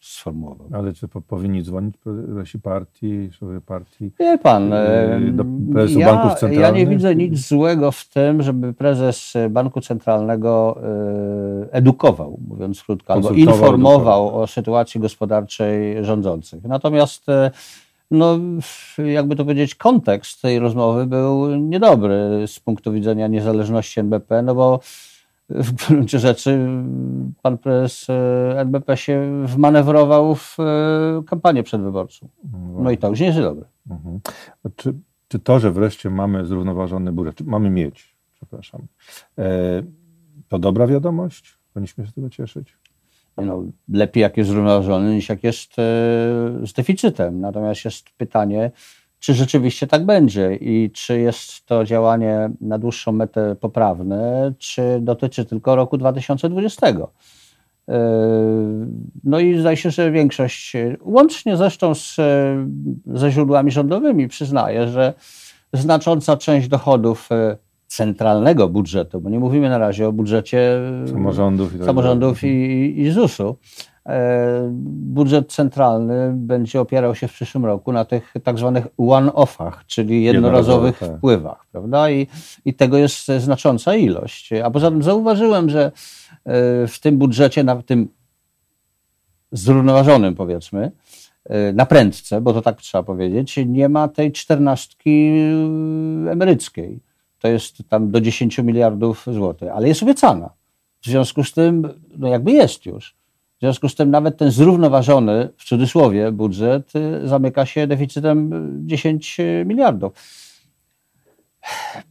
sformułował. 0.07 0.67
Ale 0.73 0.93
czy 0.93 1.07
po, 1.07 1.21
powinni 1.21 1.63
dzwonić 1.63 1.95
prezesi 1.97 2.59
partii, 2.59 3.29
szefowie 3.31 3.61
partii? 3.61 4.11
Wie 4.19 4.37
pan, 4.37 4.73
y, 4.73 5.31
do 5.33 5.45
prezesu 5.73 5.99
ja, 5.99 6.13
banków 6.13 6.39
centralnych? 6.39 6.59
Ja 6.59 6.71
nie 6.71 6.87
widzę 6.87 7.15
nic 7.15 7.47
złego 7.47 7.91
w 7.91 8.09
tym, 8.09 8.43
żeby 8.43 8.73
prezes 8.73 9.33
Banku 9.49 9.81
Centralnego 9.81 10.77
y, 11.65 11.71
edukował, 11.71 12.39
mówiąc 12.47 12.83
krótko, 12.83 13.13
albo 13.13 13.29
informował 13.29 14.41
o 14.41 14.47
sytuacji 14.47 15.01
gospodarczej 15.01 16.05
rządzących. 16.05 16.63
Natomiast 16.63 17.29
y, 17.29 17.51
no, 18.11 18.39
jakby 18.97 19.35
to 19.35 19.43
powiedzieć, 19.43 19.75
kontekst 19.75 20.41
tej 20.41 20.59
rozmowy 20.59 21.05
był 21.05 21.55
niedobry 21.55 22.43
z 22.47 22.59
punktu 22.59 22.91
widzenia 22.91 23.27
niezależności 23.27 23.99
NBP, 23.99 24.41
no 24.41 24.55
bo 24.55 24.79
w 25.49 25.71
gruncie 25.71 26.19
rzeczy 26.19 26.67
pan 27.41 27.57
prezes 27.57 28.09
e, 28.09 28.59
NBP 28.59 28.97
się 28.97 29.43
wmanewrował 29.45 30.35
w 30.35 30.57
e, 30.59 31.23
kampanię 31.27 31.63
przedwyborczą. 31.63 32.27
No 32.77 32.91
i 32.91 32.97
to 32.97 33.09
już 33.09 33.19
nie 33.19 33.25
jest 33.25 33.39
dobre. 33.39 33.65
Mhm. 33.89 34.19
Czy, 34.75 34.93
czy 35.27 35.39
to, 35.39 35.59
że 35.59 35.71
wreszcie 35.71 36.09
mamy 36.09 36.45
zrównoważony 36.45 37.11
budżet, 37.11 37.41
mamy 37.41 37.69
mieć, 37.69 38.15
przepraszam, 38.33 38.81
e, 39.37 39.83
to 40.47 40.59
dobra 40.59 40.87
wiadomość? 40.87 41.57
Powinniśmy 41.73 42.05
się 42.05 42.11
z 42.11 42.13
tego 42.13 42.29
cieszyć? 42.29 42.77
No, 43.37 43.63
lepiej 43.89 44.21
jak 44.21 44.37
jest 44.37 44.49
zrównoważony 44.49 45.15
niż 45.15 45.29
jak 45.29 45.43
jest 45.43 45.75
z 46.63 46.73
deficytem. 46.73 47.39
Natomiast 47.39 47.85
jest 47.85 48.09
pytanie, 48.17 48.71
czy 49.25 49.33
rzeczywiście 49.33 49.87
tak 49.87 50.05
będzie 50.05 50.55
i 50.55 50.91
czy 50.93 51.19
jest 51.19 51.65
to 51.65 51.85
działanie 51.85 52.49
na 52.61 52.77
dłuższą 52.77 53.11
metę 53.11 53.55
poprawne, 53.55 54.53
czy 54.57 54.99
dotyczy 55.01 55.45
tylko 55.45 55.75
roku 55.75 55.97
2020. 55.97 56.87
Yy, 56.89 57.05
no 59.23 59.39
i 59.39 59.59
zdaje 59.59 59.77
się, 59.77 59.91
że 59.91 60.11
większość, 60.11 60.73
łącznie 61.01 61.57
zresztą 61.57 61.95
z, 61.95 62.15
ze 63.13 63.31
źródłami 63.31 63.71
rządowymi, 63.71 64.27
przyznaje, 64.27 64.87
że 64.87 65.13
znacząca 65.73 66.37
część 66.37 66.67
dochodów 66.67 67.29
yy, 67.31 67.57
centralnego 67.87 68.69
budżetu, 68.69 69.21
bo 69.21 69.29
nie 69.29 69.39
mówimy 69.39 69.69
na 69.69 69.77
razie 69.77 70.07
o 70.07 70.11
budżecie 70.11 70.79
samorządów 71.07 71.75
i, 71.75 71.77
tak 71.77 71.85
samorządów 71.85 72.43
i, 72.43 72.93
i 72.97 73.11
ZUS-u, 73.11 73.57
budżet 74.81 75.53
centralny 75.53 76.31
będzie 76.35 76.81
opierał 76.81 77.15
się 77.15 77.27
w 77.27 77.33
przyszłym 77.33 77.65
roku 77.65 77.91
na 77.91 78.05
tych 78.05 78.33
tak 78.43 78.57
zwanych 78.57 78.87
one-offach, 78.97 79.85
czyli 79.87 80.23
jednorazowych 80.23 80.99
tak. 80.99 81.17
wpływach, 81.17 81.65
prawda? 81.71 82.09
I, 82.09 82.27
I 82.65 82.73
tego 82.73 82.97
jest 82.97 83.27
znacząca 83.37 83.95
ilość. 83.95 84.53
A 84.53 84.71
poza 84.71 84.91
tym 84.91 85.03
zauważyłem, 85.03 85.69
że 85.69 85.85
e, 85.85 85.91
w 86.87 86.99
tym 87.01 87.17
budżecie, 87.17 87.63
na 87.63 87.81
tym 87.81 88.07
zrównoważonym 89.51 90.35
powiedzmy, 90.35 90.91
e, 91.45 91.73
na 91.73 91.85
prędce, 91.85 92.41
bo 92.41 92.53
to 92.53 92.61
tak 92.61 92.81
trzeba 92.81 93.03
powiedzieć, 93.03 93.59
nie 93.65 93.89
ma 93.89 94.07
tej 94.07 94.31
czternastki 94.31 95.31
emeryckiej. 96.31 96.99
To 97.39 97.47
jest 97.47 97.77
tam 97.89 98.11
do 98.11 98.21
10 98.21 98.57
miliardów 98.57 99.25
złotych, 99.31 99.69
ale 99.73 99.87
jest 99.87 100.03
obiecana. 100.03 100.49
W 101.01 101.05
związku 101.05 101.43
z 101.43 101.53
tym, 101.53 101.89
no 102.17 102.27
jakby 102.27 102.51
jest 102.51 102.85
już. 102.85 103.15
Związku 103.65 103.89
z 103.89 103.95
tym 103.95 104.11
nawet 104.11 104.37
ten 104.37 104.51
zrównoważony, 104.51 105.49
w 105.57 105.63
cudzysłowie, 105.63 106.31
budżet 106.31 106.95
y, 106.95 107.27
zamyka 107.27 107.65
się 107.65 107.87
deficytem 107.87 108.51
10 108.87 109.37
miliardów. 109.65 110.13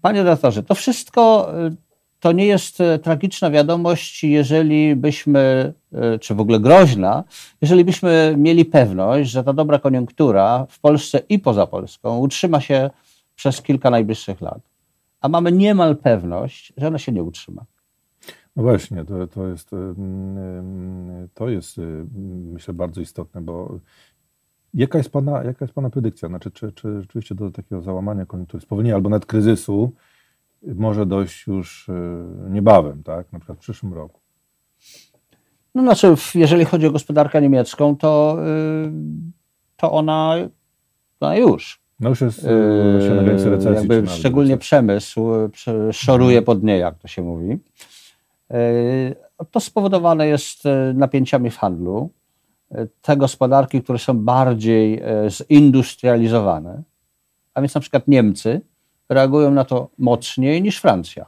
Panie 0.02 0.23
redaktorze, 0.23 0.62
to 0.62 0.75
wszystko 0.75 1.52
y, 1.66 1.76
to 2.20 2.32
nie 2.32 2.46
jest 2.46 2.80
y, 2.80 2.99
tragiczna 2.99 3.50
wiadomość, 3.50 4.25
jeżeli 4.25 4.96
byśmy, 4.96 5.73
czy 6.20 6.34
w 6.34 6.40
ogóle 6.40 6.61
groźna, 6.61 7.25
jeżeli 7.62 7.84
byśmy 7.84 8.34
mieli 8.38 8.64
pewność, 8.64 9.30
że 9.30 9.44
ta 9.44 9.52
dobra 9.52 9.78
koniunktura 9.78 10.66
w 10.68 10.80
Polsce 10.80 11.20
i 11.28 11.38
poza 11.38 11.66
Polską 11.66 12.18
utrzyma 12.18 12.61
się 12.61 12.90
przez 13.34 13.62
kilka 13.62 13.90
najbliższych 13.90 14.40
lat. 14.40 14.61
A 15.20 15.28
mamy 15.28 15.52
niemal 15.52 15.96
pewność, 15.96 16.73
że 16.76 16.88
ona 16.88 16.99
się 16.99 17.12
nie 17.12 17.23
utrzyma. 17.23 17.64
No 18.56 18.62
właśnie, 18.62 19.04
to, 19.04 19.26
to, 19.26 19.49
jest, 19.49 19.70
to 21.34 21.49
jest 21.49 21.80
myślę 22.52 22.75
bardzo 22.75 23.00
istotne, 23.00 23.40
bo 23.40 23.78
jaka 24.75 24.99
jest 24.99 25.11
Pana, 25.11 25.44
jaka 25.44 25.64
jest 25.64 25.75
pana 25.75 25.90
predykcja? 25.90 26.28
Znaczy, 26.28 26.50
czy, 26.50 26.73
czy 26.73 27.00
rzeczywiście 27.00 27.34
do 27.34 27.50
takiego 27.50 27.82
załamania 27.82 28.26
koniunktury, 28.26 28.61
spowolnienia 28.61 28.94
albo 28.94 29.11
nawet 29.11 29.26
kryzysu 29.26 29.92
może 30.62 31.06
dojść 31.06 31.46
już 31.46 31.88
e, 31.88 31.92
niebawem, 32.50 33.02
tak? 33.02 33.32
na 33.32 33.38
przykład 33.38 33.58
w 33.58 33.61
przyszłym 33.61 33.94
roku? 33.94 34.20
No 35.75 35.82
znaczy, 35.82 36.14
jeżeli 36.34 36.64
chodzi 36.64 36.87
o 36.87 36.90
gospodarkę 36.90 37.42
niemiecką, 37.42 37.96
to, 37.96 38.38
y, 38.87 38.90
to 39.76 39.92
ona, 39.92 40.34
ona 41.20 41.37
już. 41.37 41.80
No 42.00 42.08
już 42.08 42.20
jest 42.20 42.38
y, 42.38 42.42
się 43.00 43.14
na 43.14 43.23
granicy 43.23 43.50
recesji. 43.50 43.75
Jakby 43.75 44.06
szczególnie 44.06 44.56
przemysł 44.56 45.30
szoruje 45.92 46.42
pod 46.42 46.62
niej, 46.62 46.80
jak 46.80 46.99
to 46.99 47.08
się 47.08 47.23
mówi. 47.23 47.58
E, 48.54 49.44
to 49.50 49.61
spowodowane 49.61 50.26
jest 50.26 50.66
e, 50.66 50.92
napięciami 50.94 51.50
w 51.50 51.56
handlu. 51.56 52.11
E, 52.70 52.87
te 53.02 53.16
gospodarki, 53.16 53.82
które 53.82 53.99
są 53.99 54.18
bardziej 54.18 55.02
zindustrializowane, 55.28 56.82
a 57.54 57.61
więc 57.61 57.75
na 57.75 57.80
przykład 57.80 58.08
Niemcy, 58.08 58.61
reagują 59.08 59.50
na 59.50 59.64
to 59.64 59.88
mocniej 59.99 60.62
niż 60.62 60.78
Francja. 60.78 61.26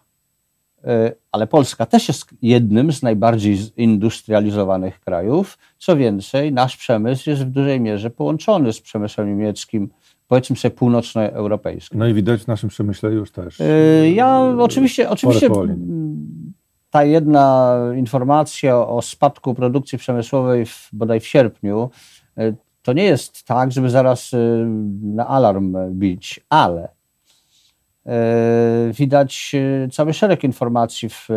ale 1.33 1.47
Polska 1.47 1.87
też 1.87 2.09
jest 2.09 2.26
jednym 2.42 2.92
z 2.92 3.02
najbardziej 3.02 3.56
zindustrializowanych 3.56 5.00
krajów. 5.00 5.59
Co 5.78 5.97
więcej, 5.97 6.52
nasz 6.52 6.76
przemysł 6.76 7.30
jest 7.30 7.45
w 7.45 7.50
dużej 7.50 7.80
mierze 7.80 8.11
połączony 8.11 8.73
z 8.73 8.80
przemysłem 8.80 9.28
niemieckim, 9.28 9.88
powiedzmy 10.28 10.56
sobie 10.56 10.75
północnoeuropejskim. 10.75 11.99
No 11.99 12.06
i 12.06 12.14
widać 12.14 12.42
w 12.42 12.47
naszym 12.47 12.68
przemyśle 12.68 13.11
już 13.11 13.30
też. 13.30 13.59
Ja 14.14 14.40
oczywiście, 14.59 15.11
oczywiście 15.11 15.49
ta 16.97 17.05
jedna 17.05 17.76
informacja 17.97 18.79
o 18.79 19.03
spadku 19.03 19.55
produkcji 19.55 19.99
przemysłowej 19.99 20.67
w, 20.67 20.88
bodaj 20.93 21.21
w 21.21 21.26
sierpniu, 21.26 21.91
to 22.83 22.93
nie 22.93 23.05
jest 23.05 23.45
tak, 23.45 23.73
żeby 23.73 23.91
zaraz 23.91 24.31
na 25.03 25.26
alarm 25.26 25.76
bić, 25.91 26.41
ale 26.49 26.88
widać 28.93 29.53
cały 29.93 30.15
szereg 30.15 30.45
informacji 30.45 31.09
w, 31.09 31.29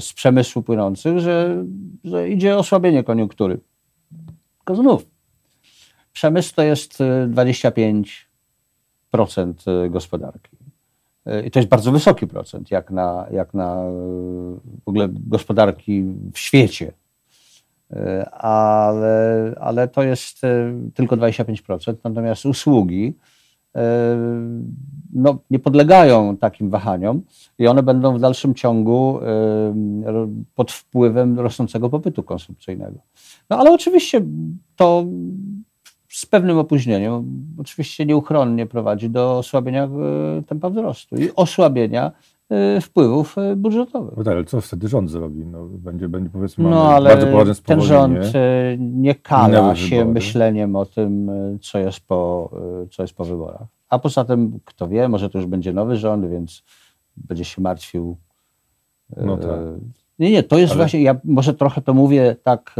z 0.00 0.12
przemysłu 0.12 0.62
płynących, 0.62 1.18
że, 1.18 1.64
że 2.04 2.28
idzie 2.28 2.56
osłabienie 2.56 3.04
koniunktury. 3.04 3.60
Tylko 4.58 4.74
znów, 4.74 5.06
przemysł 6.12 6.54
to 6.54 6.62
jest 6.62 6.98
25% 7.28 9.90
gospodarki. 9.90 10.59
I 11.46 11.50
to 11.50 11.58
jest 11.58 11.68
bardzo 11.68 11.92
wysoki 11.92 12.26
procent, 12.26 12.70
jak 12.70 12.90
na, 12.90 13.26
jak 13.30 13.54
na 13.54 13.76
w 14.84 14.88
ogóle 14.88 15.08
gospodarki 15.08 16.02
w 16.32 16.38
świecie. 16.38 16.92
Ale, 18.32 19.54
ale 19.60 19.88
to 19.88 20.02
jest 20.02 20.40
tylko 20.94 21.16
25%, 21.16 21.94
natomiast 22.04 22.46
usługi 22.46 23.14
no, 25.12 25.38
nie 25.50 25.58
podlegają 25.58 26.36
takim 26.36 26.70
wahaniom 26.70 27.22
i 27.58 27.66
one 27.66 27.82
będą 27.82 28.16
w 28.16 28.20
dalszym 28.20 28.54
ciągu 28.54 29.20
pod 30.54 30.72
wpływem 30.72 31.40
rosnącego 31.40 31.90
popytu 31.90 32.22
konsumpcyjnego. 32.22 32.98
No 33.50 33.58
ale 33.58 33.72
oczywiście 33.72 34.20
to 34.76 35.04
z 36.10 36.26
pewnym 36.26 36.58
opóźnieniem, 36.58 37.24
oczywiście 37.58 38.06
nieuchronnie 38.06 38.66
prowadzi 38.66 39.10
do 39.10 39.38
osłabienia 39.38 39.84
e, 39.84 40.42
tempa 40.42 40.70
wzrostu 40.70 41.16
i 41.16 41.28
osłabienia 41.36 42.12
e, 42.50 42.80
wpływów 42.80 43.38
e, 43.38 43.56
budżetowych. 43.56 44.16
No 44.16 44.24
tak, 44.24 44.34
ale 44.34 44.44
co 44.44 44.60
wtedy 44.60 44.88
rząd 44.88 45.10
zrobi? 45.10 45.46
No, 45.46 45.64
będzie, 45.64 46.08
będzie 46.08 46.30
powiedzmy 46.30 46.70
no, 46.70 46.94
ale 46.94 47.08
bardzo 47.08 47.26
poważne 47.26 47.54
Ten 47.54 47.80
rząd 47.80 48.32
nie 48.78 49.14
kala 49.14 49.76
się 49.76 49.96
wybory. 49.96 50.14
myśleniem 50.14 50.76
o 50.76 50.86
tym, 50.86 51.30
co 51.62 51.78
jest, 51.78 52.00
po, 52.00 52.50
co 52.90 53.02
jest 53.02 53.14
po 53.14 53.24
wyborach. 53.24 53.66
A 53.88 53.98
poza 53.98 54.24
tym, 54.24 54.60
kto 54.64 54.88
wie, 54.88 55.08
może 55.08 55.30
to 55.30 55.38
już 55.38 55.46
będzie 55.46 55.72
nowy 55.72 55.96
rząd, 55.96 56.26
więc 56.30 56.62
będzie 57.16 57.44
się 57.44 57.62
martwił. 57.62 58.16
No 59.16 59.36
tak. 59.36 59.60
Nie, 60.18 60.30
nie, 60.30 60.42
to 60.42 60.58
jest 60.58 60.72
ale... 60.72 60.78
właśnie, 60.78 61.02
ja 61.02 61.16
może 61.24 61.54
trochę 61.54 61.82
to 61.82 61.94
mówię 61.94 62.36
tak 62.42 62.74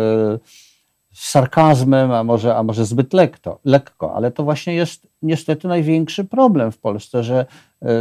z 1.13 1.31
sarkazmem, 1.31 2.11
a 2.13 2.25
może, 2.25 2.57
a 2.57 2.63
może 2.63 2.85
zbyt 2.85 3.13
lekko, 3.13 3.61
lekko, 3.65 4.15
ale 4.15 4.31
to 4.31 4.45
właśnie 4.45 4.75
jest 4.75 5.07
niestety 5.23 5.69
największy 5.69 6.25
problem 6.25 6.73
w 6.73 6.79
Polsce, 6.79 7.23
że, 7.23 7.47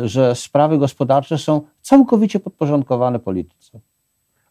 że 0.03 0.35
sprawy 0.35 0.77
gospodarcze 0.77 1.37
są 1.37 1.61
całkowicie 1.81 2.39
podporządkowane 2.39 3.19
polityce. 3.19 3.79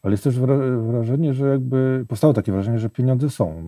Ale 0.02 0.12
jest 0.12 0.24
też 0.24 0.38
wrażenie, 0.78 1.34
że 1.34 1.48
jakby 1.48 2.04
powstało 2.08 2.32
takie 2.32 2.52
wrażenie, 2.52 2.78
że 2.78 2.90
pieniądze 2.90 3.30
są. 3.30 3.62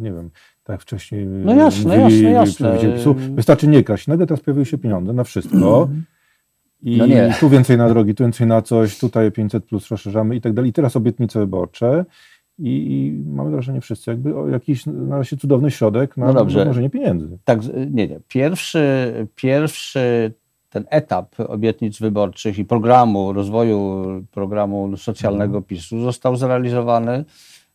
Nie 0.00 0.12
wiem, 0.12 0.30
tak 0.64 0.82
wcześniej. 0.82 1.26
No 1.26 1.54
jasne, 1.54 1.98
mówili, 1.98 2.32
jasne, 2.32 2.68
jasne. 2.68 3.14
Wystarczy 3.14 3.68
nie 3.68 3.84
kraść. 3.84 4.06
Nagle 4.06 4.26
teraz 4.26 4.40
pojawiły 4.40 4.66
się 4.66 4.78
pieniądze 4.78 5.12
na 5.12 5.24
wszystko. 5.24 5.88
I 6.82 6.98
no 6.98 7.06
tu 7.40 7.48
więcej 7.48 7.76
na 7.76 7.88
drogi, 7.88 8.14
tu 8.14 8.24
więcej 8.24 8.46
na 8.46 8.62
coś, 8.62 8.98
tutaj 8.98 9.32
500 9.32 9.64
plus 9.64 9.88
rozszerzamy 9.88 10.36
i 10.36 10.40
tak 10.40 10.52
dalej. 10.52 10.70
I 10.70 10.72
teraz 10.72 10.96
obietnice 10.96 11.38
wyborcze. 11.38 12.04
I, 12.58 12.68
I, 12.68 13.22
mamy 13.26 13.50
wrażenie 13.50 13.80
wszyscy, 13.80 14.10
jakby 14.10 14.36
o 14.36 14.48
jakiś 14.48 14.82
znalazł 14.82 15.28
się 15.28 15.36
cudowny 15.36 15.70
środek 15.70 16.16
na 16.16 16.32
no 16.32 16.44
mnożenie 16.44 16.90
pieniędzy. 16.90 17.38
Tak, 17.44 17.60
nie, 17.90 18.08
nie. 18.08 18.20
Pierwszy, 18.28 19.12
pierwszy 19.34 20.32
ten 20.74 20.84
etap 20.90 21.34
obietnic 21.48 21.98
wyborczych 21.98 22.58
i 22.58 22.64
programu 22.64 23.32
rozwoju 23.32 24.04
programu 24.30 24.96
socjalnego 24.96 25.56
mhm. 25.56 25.64
PiSu 25.64 26.00
został 26.00 26.36
zrealizowany 26.36 27.24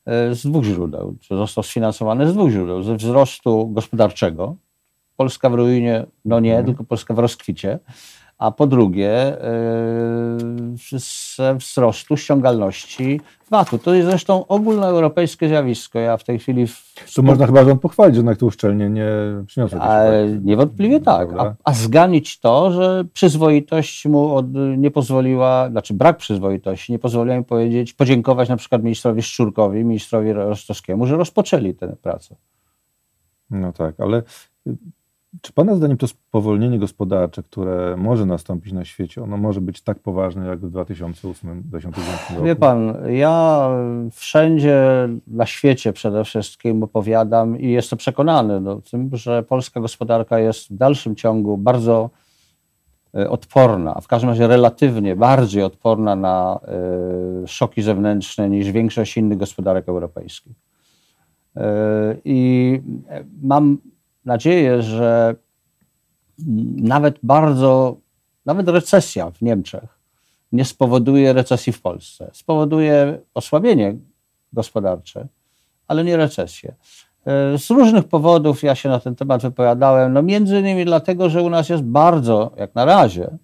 e, 0.06 0.36
z 0.36 0.48
dwóch 0.48 0.64
źródeł, 0.64 1.16
czy 1.20 1.36
został 1.36 1.64
sfinansowany 1.64 2.28
z 2.28 2.34
dwóch 2.34 2.52
źródeł. 2.52 2.84
Ze 2.84 2.96
wzrostu 2.96 3.68
gospodarczego. 3.68 4.56
Polska 5.18 5.50
w 5.50 5.54
ruinie, 5.54 6.06
no 6.26 6.40
nie, 6.40 6.52
mhm. 6.52 6.66
tylko 6.66 6.84
Polska 6.84 7.14
w 7.14 7.20
rozkwicie 7.20 7.80
a 8.40 8.52
po 8.52 8.68
drugie 8.68 9.38
ze 11.36 11.56
wzrostu 11.56 12.18
ściągalności 12.18 13.22
VAT-u. 13.50 13.78
To 13.78 13.94
jest 13.94 14.10
zresztą 14.10 14.48
ogólnoeuropejskie 14.48 15.48
zjawisko. 15.48 16.00
Ja 16.00 16.18
w 16.18 16.24
tej 16.24 16.40
chwili... 16.40 16.68
W... 16.68 17.14
Tu 17.16 17.24
można 17.24 17.46
chyba 17.46 17.64
rząd 17.64 17.82
pochwalić, 17.82 18.16
że 18.16 18.20
jednak 18.20 18.38
to 18.38 18.46
uszczelnie 18.46 18.90
nie 18.90 19.12
przyniosło. 19.46 19.82
A, 19.82 20.04
niewątpliwie 20.44 21.00
tak. 21.00 21.30
A, 21.38 21.56
a, 21.64 21.74
zganić 21.74 22.40
to, 22.40 22.72
że 22.72 23.04
przyzwoitość 23.14 24.06
mu 24.06 24.36
od, 24.36 24.46
nie 24.78 24.92
pozwoliła, 24.92 25.70
znaczy 25.72 25.94
brak 25.94 26.18
przyzwoitości 26.18 26.92
nie 26.92 27.00
pozwoliła 27.00 27.38
mi 27.38 27.44
powiedzieć, 27.46 27.94
podziękować 27.94 28.50
na 28.50 28.58
przykład 28.58 28.84
ministrowi 28.84 29.22
Szczurkowi, 29.22 29.86
ministrowi 29.86 30.34
Rostowskiemu, 30.34 31.08
że 31.08 31.18
rozpoczęli 31.18 31.76
tę 31.76 31.96
pracę. 32.02 32.36
No 33.50 33.74
tak, 33.74 34.00
ale 34.00 34.24
czy 35.42 35.54
Pana 35.54 35.76
zdaniem 35.76 35.98
to 35.98 36.08
spowolnienie 36.08 36.80
gospodarcze, 36.80 37.44
które 37.44 37.96
może 37.98 38.26
nastąpić 38.26 38.74
na 38.74 38.86
świecie, 38.86 39.24
ono 39.24 39.38
może 39.38 39.62
być 39.62 39.82
tak 39.82 40.00
poważne 40.00 40.48
jak 40.48 40.60
w 40.60 40.72
2008-2009 40.72 41.84
roku? 41.84 42.44
Wie 42.44 42.56
Pan, 42.56 42.94
ja 43.10 43.70
wszędzie 44.12 45.10
na 45.28 45.46
świecie 45.46 45.94
przede 45.94 46.24
wszystkim 46.24 46.84
opowiadam 46.84 47.60
i 47.60 47.72
jestem 47.72 47.98
przekonany 48.00 48.72
o 48.72 48.82
tym, 48.82 49.10
że 49.14 49.44
polska 49.44 49.80
gospodarka 49.80 50.40
jest 50.40 50.70
w 50.70 50.78
dalszym 50.78 51.16
ciągu 51.16 51.58
bardzo 51.58 52.10
e, 53.16 53.30
odporna, 53.30 53.96
a 53.96 54.02
w 54.02 54.08
każdym 54.08 54.30
razie 54.30 54.48
relatywnie 54.48 55.16
bardziej 55.16 55.64
odporna 55.64 56.16
na 56.16 56.60
y, 57.44 57.48
szoki 57.48 57.82
zewnętrzne 57.82 58.50
niż 58.50 58.72
większość 58.72 59.18
innych 59.18 59.38
gospodarek 59.38 59.90
europejskich. 59.90 60.54
Y, 61.58 61.62
I 62.26 62.82
mam 63.42 63.78
nadzieję, 64.26 64.82
że 64.82 65.36
nawet 66.76 67.20
bardzo, 67.24 67.98
nawet 68.46 68.70
recesja 68.70 69.32
w 69.32 69.42
Niemczech 69.42 70.00
nie 70.52 70.66
spowoduje 70.66 71.34
recesji 71.34 71.74
w 71.74 71.82
Polsce. 71.82 72.30
Spowoduje 72.34 73.20
osłabienie 73.34 73.96
gospodarcze, 74.54 75.28
ale 75.88 76.04
nie 76.04 76.18
recesję. 76.18 76.76
E, 77.26 77.58
z 77.58 77.70
różnych 77.70 78.04
powodów 78.04 78.64
ja 78.64 78.76
się 78.76 78.90
na 78.90 79.00
ten 79.00 79.16
temat 79.16 79.42
wypowiadałem, 79.42 80.14
no 80.14 80.22
między 80.22 80.60
innymi 80.60 80.86
dlatego, 80.86 81.30
że 81.30 81.44
u 81.44 81.50
nas 81.50 81.70
jest 81.70 81.84
bardzo, 81.84 82.52
jak 82.58 82.76
na 82.76 82.86
razie, 82.86 83.38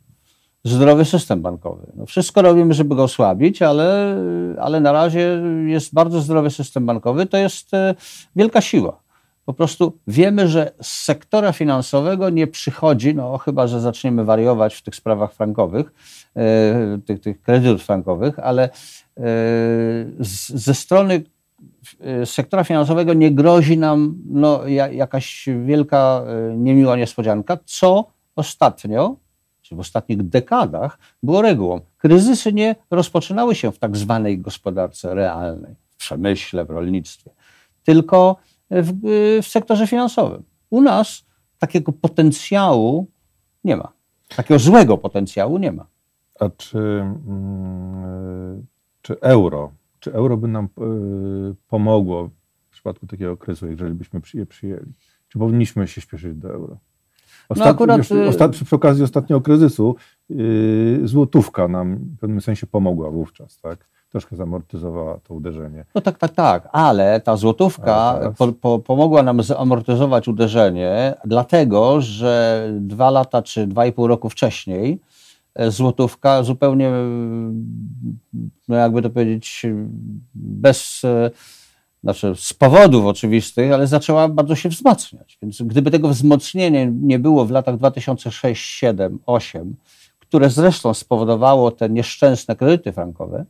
zdrowy 0.63 1.05
system 1.05 1.41
bankowy. 1.41 1.91
No 1.95 2.05
wszystko 2.05 2.41
robimy, 2.41 2.73
żeby 2.73 2.95
go 2.95 3.03
osłabić, 3.03 3.61
ale, 3.61 4.17
ale 4.59 4.79
na 4.79 4.91
razie 4.91 5.41
jest 5.65 5.93
bardzo 5.93 6.21
zdrowy 6.21 6.49
system 6.49 6.85
bankowy. 6.85 7.25
To 7.25 7.37
jest 7.37 7.73
e, 7.73 7.95
wielka 8.35 8.61
siła. 8.61 9.04
Po 9.45 9.53
prostu 9.53 9.97
wiemy, 10.07 10.47
że 10.47 10.71
z 10.81 11.03
sektora 11.03 11.51
finansowego 11.51 12.29
nie 12.29 12.47
przychodzi, 12.47 13.15
no 13.15 13.37
chyba, 13.37 13.67
że 13.67 13.81
zaczniemy 13.81 14.25
wariować 14.25 14.75
w 14.75 14.81
tych 14.81 14.95
sprawach 14.95 15.33
frankowych, 15.33 15.93
e, 16.35 16.99
tych, 17.05 17.19
tych 17.19 17.41
kredytów 17.41 17.83
frankowych, 17.83 18.39
ale 18.39 18.63
e, 18.63 19.21
ze 20.49 20.73
strony 20.73 21.23
e, 21.99 22.25
sektora 22.25 22.63
finansowego 22.63 23.13
nie 23.13 23.31
grozi 23.31 23.77
nam 23.77 24.17
no, 24.29 24.67
jakaś 24.91 25.49
wielka, 25.65 26.23
niemiła 26.57 26.95
niespodzianka, 26.95 27.57
co 27.65 28.05
ostatnio, 28.35 29.15
czy 29.61 29.75
w 29.75 29.79
ostatnich 29.79 30.29
dekadach 30.29 30.99
było 31.23 31.41
regułą. 31.41 31.81
Kryzysy 31.97 32.53
nie 32.53 32.75
rozpoczynały 32.91 33.55
się 33.55 33.71
w 33.71 33.79
tak 33.79 33.97
zwanej 33.97 34.39
gospodarce 34.39 35.15
realnej, 35.15 35.75
w 35.89 35.95
przemyśle, 35.95 36.65
w 36.65 36.69
rolnictwie, 36.69 37.31
tylko 37.83 38.35
w, 38.71 38.91
w 39.43 39.47
sektorze 39.47 39.87
finansowym. 39.87 40.43
U 40.69 40.81
nas 40.81 41.25
takiego 41.59 41.91
potencjału 41.91 43.07
nie 43.63 43.77
ma. 43.77 43.91
Takiego 44.35 44.59
złego 44.59 44.97
potencjału 44.97 45.57
nie 45.57 45.71
ma. 45.71 45.85
A 46.39 46.49
czy, 46.49 46.77
mm, 47.27 48.65
czy 49.01 49.19
euro, 49.21 49.71
czy 49.99 50.13
euro 50.13 50.37
by 50.37 50.47
nam 50.47 50.65
y, 50.65 51.55
pomogło 51.67 52.29
w 52.69 52.71
przypadku 52.71 53.07
takiego 53.07 53.37
kryzysu, 53.37 53.67
jeżeli 53.67 53.93
byśmy 53.93 54.21
je 54.33 54.45
przyjęli? 54.45 54.93
Czy 55.29 55.39
powinniśmy 55.39 55.87
się 55.87 56.01
śpieszyć 56.01 56.37
do 56.37 56.49
euro? 56.49 56.77
Ostat... 57.49 57.67
No 57.67 57.71
akurat... 57.71 57.97
Już, 57.97 58.11
y. 58.11 58.65
Przy 58.65 58.75
okazji 58.75 59.03
ostatniego 59.03 59.41
kryzysu 59.41 59.95
yy, 60.29 61.01
złotówka 61.03 61.67
nam 61.67 61.95
w 61.95 62.19
pewnym 62.19 62.41
sensie 62.41 62.67
pomogła 62.67 63.11
wówczas, 63.11 63.59
tak? 63.59 63.87
Troszkę 64.15 64.35
zamortyzowała 64.35 65.19
to 65.23 65.33
uderzenie. 65.33 65.85
No 65.95 66.01
tak, 66.01 66.17
tak, 66.17 66.31
tak, 66.31 66.69
ale 66.71 67.19
ta 67.19 67.37
złotówka 67.37 68.19
po, 68.37 68.47
po, 68.53 68.79
pomogła 68.79 69.23
nam 69.23 69.43
zamortyzować 69.43 70.27
uderzenie, 70.27 71.13
dlatego 71.25 72.01
że 72.01 72.67
dwa 72.79 73.09
lata 73.09 73.41
czy 73.41 73.67
dwa 73.67 73.85
i 73.85 73.91
pół 73.91 74.07
roku 74.07 74.29
wcześniej 74.29 74.99
e, 75.55 75.71
złotówka 75.71 76.43
zupełnie, 76.43 76.91
no 78.67 78.75
jakby 78.75 79.01
to 79.01 79.09
powiedzieć, 79.09 79.65
bez, 80.33 81.01
e, 81.03 81.31
znaczy 82.03 82.33
z 82.35 82.53
powodów 82.53 83.05
oczywistych, 83.05 83.71
ale 83.71 83.87
zaczęła 83.87 84.27
bardzo 84.27 84.55
się 84.55 84.69
wzmacniać. 84.69 85.37
Więc 85.41 85.61
gdyby 85.61 85.91
tego 85.91 86.09
wzmocnienia 86.09 86.85
nie 87.01 87.19
było 87.19 87.45
w 87.45 87.51
latach 87.51 87.77
2006, 87.77 88.65
7, 88.65 89.19
8, 89.25 89.75
które 90.19 90.49
zresztą 90.49 90.93
spowodowało 90.93 91.71
te 91.71 91.89
nieszczęsne 91.89 92.55
kredyty 92.55 92.91
frankowe, 92.91 93.45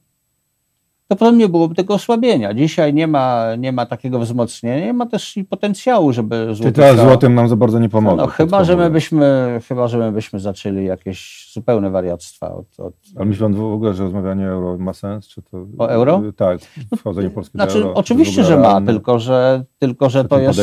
to 1.07 1.15
potem 1.15 1.37
nie 1.37 1.49
byłoby 1.49 1.75
tego 1.75 1.93
osłabienia. 1.93 2.53
Dzisiaj 2.53 2.93
nie 2.93 3.07
ma, 3.07 3.55
nie 3.57 3.71
ma 3.71 3.85
takiego 3.85 4.19
wzmocnienia, 4.19 4.85
nie 4.85 4.93
ma 4.93 5.05
też 5.05 5.37
i 5.37 5.43
potencjału, 5.43 6.13
żeby 6.13 6.53
Czy 6.63 6.71
teraz 6.71 6.99
złotym 6.99 7.35
nam 7.35 7.47
za 7.47 7.55
bardzo 7.55 7.79
nie 7.79 7.89
pomoże? 7.89 8.15
No, 8.15 8.27
chyba, 8.27 8.63
że 8.63 8.77
my 8.77 8.89
byśmy, 8.89 9.59
chyba, 9.67 9.87
że 9.87 9.97
my 9.97 10.11
byśmy 10.11 10.39
zaczęli 10.39 10.85
jakieś 10.85 11.49
zupełne 11.53 11.89
wariactwa. 11.89 12.55
Od, 12.55 12.79
od... 12.79 12.93
Ale 13.15 13.25
myślę 13.25 13.49
w 13.49 13.63
ogóle, 13.63 13.93
że 13.93 14.03
rozmawianie 14.03 14.47
o 14.47 14.49
euro 14.49 14.77
ma 14.77 14.93
sens? 14.93 15.27
Czy 15.27 15.41
to... 15.41 15.65
O 15.77 15.89
euro? 15.89 16.21
Tak, 16.35 16.59
wchodzenie 16.97 17.29
Polski 17.29 17.57
znaczy, 17.57 17.77
euro. 17.77 17.93
Oczywiście, 17.93 18.43
że 18.43 18.57
ma, 18.57 18.81
tylko 18.81 19.19
że, 19.19 19.63
tylko, 19.79 20.09
że 20.09 20.25
to 20.25 20.39
jest, 20.39 20.59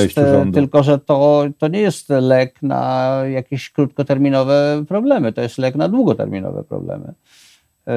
tylko, 0.55 0.83
że 0.83 0.99
to, 0.99 1.45
to 1.59 1.69
nie 1.69 1.81
jest 1.81 2.09
lek 2.09 2.63
na 2.63 3.13
jakieś 3.33 3.71
krótkoterminowe 3.71 4.85
problemy, 4.89 5.33
to 5.33 5.41
jest 5.41 5.59
lek 5.59 5.75
na 5.75 5.89
długoterminowe 5.89 6.65
problemy. 6.65 7.15
E, 7.87 7.93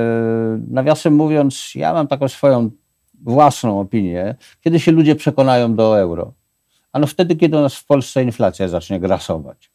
nawiasem 0.68 1.16
mówiąc, 1.16 1.76
ja 1.76 1.94
mam 1.94 2.08
taką 2.08 2.28
swoją 2.28 2.70
własną 3.24 3.80
opinię, 3.80 4.36
kiedy 4.62 4.80
się 4.80 4.92
ludzie 4.92 5.16
przekonają 5.16 5.76
do 5.76 6.00
euro. 6.00 6.34
Ano 6.94 7.08
wtedy, 7.08 7.36
kiedy 7.36 7.58
u 7.58 7.62
nas 7.62 7.76
w 7.76 7.86
Polsce 7.86 8.24
inflacja 8.24 8.68
zacznie 8.68 9.00
grasować. 9.00 9.72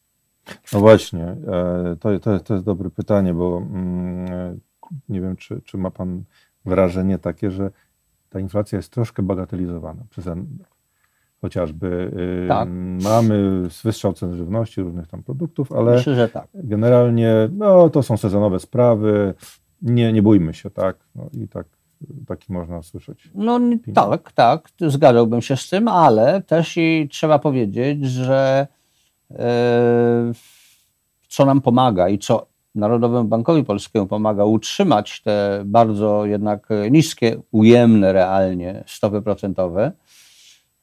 No 0.72 0.80
właśnie, 0.80 1.24
e, 1.24 1.96
to, 2.00 2.18
to, 2.18 2.40
to 2.40 2.54
jest 2.54 2.66
dobre 2.66 2.90
pytanie, 2.90 3.34
bo 3.34 3.58
mm, 3.58 4.60
nie 5.08 5.20
wiem, 5.20 5.36
czy, 5.36 5.60
czy 5.64 5.78
ma 5.78 5.90
Pan 5.90 6.24
wrażenie 6.64 7.18
takie, 7.18 7.50
że 7.50 7.70
ta 8.30 8.40
inflacja 8.40 8.76
jest 8.76 8.92
troszkę 8.92 9.22
bagatelizowana 9.22 10.02
przez 10.10 10.26
chociażby. 11.40 12.10
Y, 12.44 12.48
tak. 12.48 12.68
Mamy 13.02 13.62
wystrzał 13.84 14.12
cen 14.12 14.36
żywności, 14.36 14.82
różnych 14.82 15.06
tam 15.06 15.22
produktów, 15.22 15.72
ale 15.72 15.94
Myślę, 15.94 16.14
że 16.14 16.28
tak. 16.28 16.48
generalnie 16.54 17.48
no, 17.52 17.90
to 17.90 18.02
są 18.02 18.16
sezonowe 18.16 18.60
sprawy 18.60 19.34
nie, 19.82 20.12
nie 20.12 20.22
bójmy 20.22 20.54
się, 20.54 20.70
tak? 20.70 20.96
No 21.14 21.30
i 21.32 21.48
tak, 21.48 21.66
taki 22.26 22.52
można 22.52 22.82
słyszeć. 22.82 23.30
No 23.34 23.60
tak, 23.94 24.32
tak, 24.32 24.68
zgadzałbym 24.80 25.42
się 25.42 25.56
z 25.56 25.68
tym, 25.68 25.88
ale 25.88 26.42
też 26.42 26.76
i 26.76 27.08
trzeba 27.10 27.38
powiedzieć, 27.38 28.06
że 28.06 28.66
yy, 29.30 29.36
co 31.28 31.44
nam 31.44 31.60
pomaga 31.60 32.08
i 32.08 32.18
co 32.18 32.50
Narodowemu 32.74 33.28
Bankowi 33.28 33.64
Polskiemu 33.64 34.06
pomaga 34.06 34.44
utrzymać 34.44 35.20
te 35.20 35.62
bardzo 35.64 36.26
jednak 36.26 36.68
niskie, 36.90 37.40
ujemne 37.50 38.12
realnie 38.12 38.84
stopy 38.86 39.22
procentowe, 39.22 39.92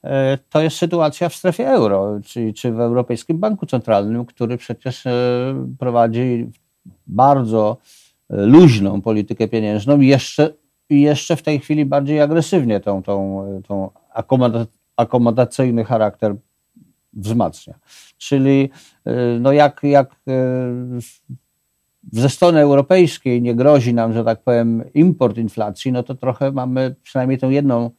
e, 0.04 0.38
to 0.50 0.62
jest 0.62 0.78
sytuacja 0.78 1.30
w 1.30 1.36
strefie 1.36 1.68
euro, 1.68 2.20
czyli 2.26 2.54
czy 2.54 2.72
w 2.72 2.80
Europejskim 2.80 3.38
Banku 3.38 3.66
Centralnym, 3.66 4.26
który 4.26 4.58
przecież 4.58 5.06
e, 5.06 5.12
prowadzi 5.80 6.52
bardzo 7.08 7.78
luźną 8.30 9.02
politykę 9.02 9.48
pieniężną 9.48 10.02
i 10.02 10.08
jeszcze, 10.08 10.54
jeszcze 10.90 11.36
w 11.36 11.44
tej 11.44 11.60
chwili 11.60 11.86
bardziej 11.86 12.22
agresywnie 12.22 12.80
tą, 12.80 13.04
tą, 13.04 13.46
tą 13.68 13.90
akomodacyjny 14.96 15.86
charakter 15.86 16.36
wzmacnia. 17.14 17.80
Czyli 18.18 18.70
y, 19.08 19.40
no 19.40 19.52
jak, 19.52 19.80
jak 19.84 20.12
y, 20.12 21.32
ze 22.12 22.30
strony 22.30 22.60
europejskiej 22.60 23.42
nie 23.42 23.56
grozi 23.56 23.94
nam, 23.94 24.14
że 24.14 24.24
tak 24.24 24.44
powiem, 24.44 24.84
import 24.94 25.38
inflacji, 25.38 25.92
no 25.92 26.04
to 26.04 26.16
trochę 26.16 26.52
mamy 26.52 26.96
przynajmniej 27.04 27.38
tę 27.38 27.48
jedną 27.48 27.92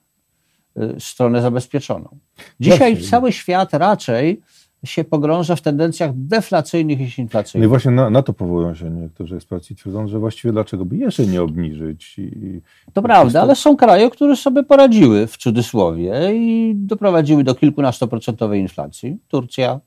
y, 0.79 0.95
stronę 0.99 1.43
zabezpieczoną. 1.43 2.19
Dzisiaj 2.61 3.03
cały 3.03 3.33
świat 3.33 3.75
raczej 3.75 4.43
się 4.85 5.05
pogrąża 5.05 5.57
w 5.57 5.61
tendencjach 5.61 6.11
deflacyjnych 6.15 6.99
niż 6.99 7.19
inflacyjnych. 7.19 7.63
No 7.63 7.67
i 7.67 7.69
właśnie 7.69 7.91
na, 7.91 8.11
na, 8.11 8.23
to 8.23 8.33
powołują 8.33 8.75
się 8.75 8.91
niektórzy 8.91 9.37
eksperci, 9.37 9.77
twierdzą, 9.77 10.09
że 10.09 10.19
właściwie 10.19 10.53
dlaczego 10.53 10.85
by 10.85 10.97
jeszcze 10.97 11.27
nie 11.27 11.43
obniżyć. 11.43 12.19
I, 12.19 12.61
to 12.93 13.03
prawda, 13.03 13.33
to... 13.33 13.43
ale 13.43 13.57
są 13.57 13.77
kraje, 13.77 14.11
które 14.11 14.37
sobie 14.37 14.63
poradziły 14.63 15.27
w 15.27 15.37
cudzysłowie 15.37 16.13
i 16.35 16.73
doprowadziły 16.77 17.45
do 17.45 17.55
kilkunastoprocentowej 17.55 18.61
inflacji. 18.61 19.19
Turcja, 19.29 19.81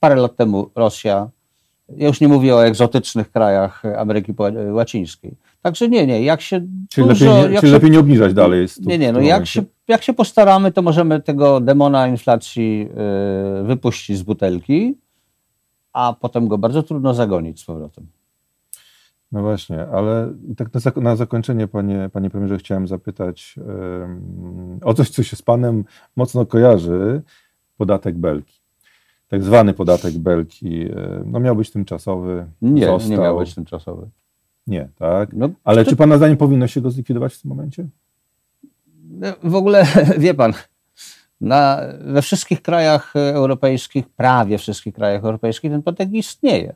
parę 0.00 0.14
lat 0.14 0.36
temu 0.36 0.70
Rosja. 0.74 1.30
Ja 1.96 2.08
już 2.08 2.20
nie 2.20 2.28
mówię 2.28 2.54
o 2.54 2.66
egzotycznych 2.66 3.30
krajach 3.30 3.82
Ameryki 3.98 4.34
Łacińskiej. 4.72 5.34
Także 5.62 5.88
nie, 5.88 6.06
nie, 6.06 6.22
jak 6.22 6.40
się 6.40 6.66
Czyli, 6.88 7.08
dużo, 7.08 7.24
lepiej, 7.24 7.48
nie, 7.48 7.52
jak 7.52 7.60
czyli 7.60 7.70
się, 7.70 7.76
lepiej 7.76 7.90
nie 7.90 7.98
obniżać 7.98 8.34
dalej. 8.34 8.66
Nie, 8.80 8.98
nie, 8.98 9.12
no 9.12 9.20
jak 9.20 9.46
się, 9.46 9.62
jak 9.88 10.02
się 10.02 10.12
postaramy, 10.12 10.72
to 10.72 10.82
możemy 10.82 11.20
tego 11.20 11.60
demona 11.60 12.08
inflacji 12.08 12.88
yy, 13.58 13.64
wypuścić 13.64 14.18
z 14.18 14.22
butelki, 14.22 14.98
a 15.92 16.16
potem 16.20 16.48
go 16.48 16.58
bardzo 16.58 16.82
trudno 16.82 17.14
zagonić 17.14 17.60
z 17.60 17.64
powrotem. 17.64 18.06
No 19.32 19.42
właśnie, 19.42 19.86
ale 19.86 20.32
tak 20.56 20.68
na, 20.74 21.02
na 21.02 21.16
zakończenie, 21.16 21.68
panie, 21.68 22.10
panie 22.12 22.30
premierze, 22.30 22.58
chciałem 22.58 22.88
zapytać 22.88 23.54
yy, 23.56 24.88
o 24.88 24.94
coś, 24.94 25.10
co 25.10 25.22
się 25.22 25.36
z 25.36 25.42
panem 25.42 25.84
mocno 26.16 26.46
kojarzy, 26.46 27.22
podatek 27.76 28.18
Belki. 28.18 28.60
Tak 29.28 29.42
zwany 29.42 29.74
podatek 29.74 30.18
Belki, 30.18 30.70
yy, 30.70 31.22
no 31.26 31.40
miał 31.40 31.56
być 31.56 31.70
tymczasowy. 31.70 32.46
Nie, 32.62 32.86
został. 32.86 33.10
nie 33.10 33.16
miał 33.16 33.38
być 33.38 33.54
tymczasowy. 33.54 34.10
Nie, 34.70 34.88
tak? 34.98 35.32
No, 35.32 35.48
Ale 35.64 35.84
to... 35.84 35.90
czy 35.90 35.96
Pana 35.96 36.16
zdaniem 36.16 36.36
powinno 36.36 36.66
się 36.66 36.80
go 36.80 36.90
zlikwidować 36.90 37.34
w 37.34 37.42
tym 37.42 37.48
momencie? 37.48 37.86
No, 39.10 39.28
w 39.42 39.54
ogóle, 39.54 39.86
wie 40.18 40.34
Pan, 40.34 40.52
na, 41.40 41.80
we 42.00 42.22
wszystkich 42.22 42.62
krajach 42.62 43.12
europejskich, 43.16 44.08
prawie 44.08 44.58
wszystkich 44.58 44.94
krajach 44.94 45.24
europejskich 45.24 45.70
ten 45.70 45.82
podatek 45.82 46.12
istnieje. 46.12 46.74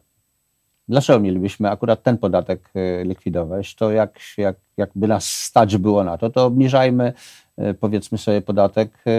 Dlaczego 0.88 1.20
mielibyśmy 1.20 1.70
akurat 1.70 2.02
ten 2.02 2.18
podatek 2.18 2.70
e, 2.74 3.04
likwidować? 3.04 3.74
To 3.74 3.90
jak, 3.90 4.18
jak, 4.38 4.56
jakby 4.76 5.08
nas 5.08 5.26
stać 5.26 5.76
było 5.76 6.04
na 6.04 6.18
to, 6.18 6.30
to 6.30 6.44
obniżajmy 6.44 7.12
e, 7.56 7.74
powiedzmy 7.74 8.18
sobie 8.18 8.42
podatek 8.42 8.90
e, 9.06 9.10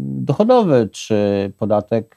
dochodowy, 0.00 0.88
czy 0.92 1.52
podatek 1.58 2.16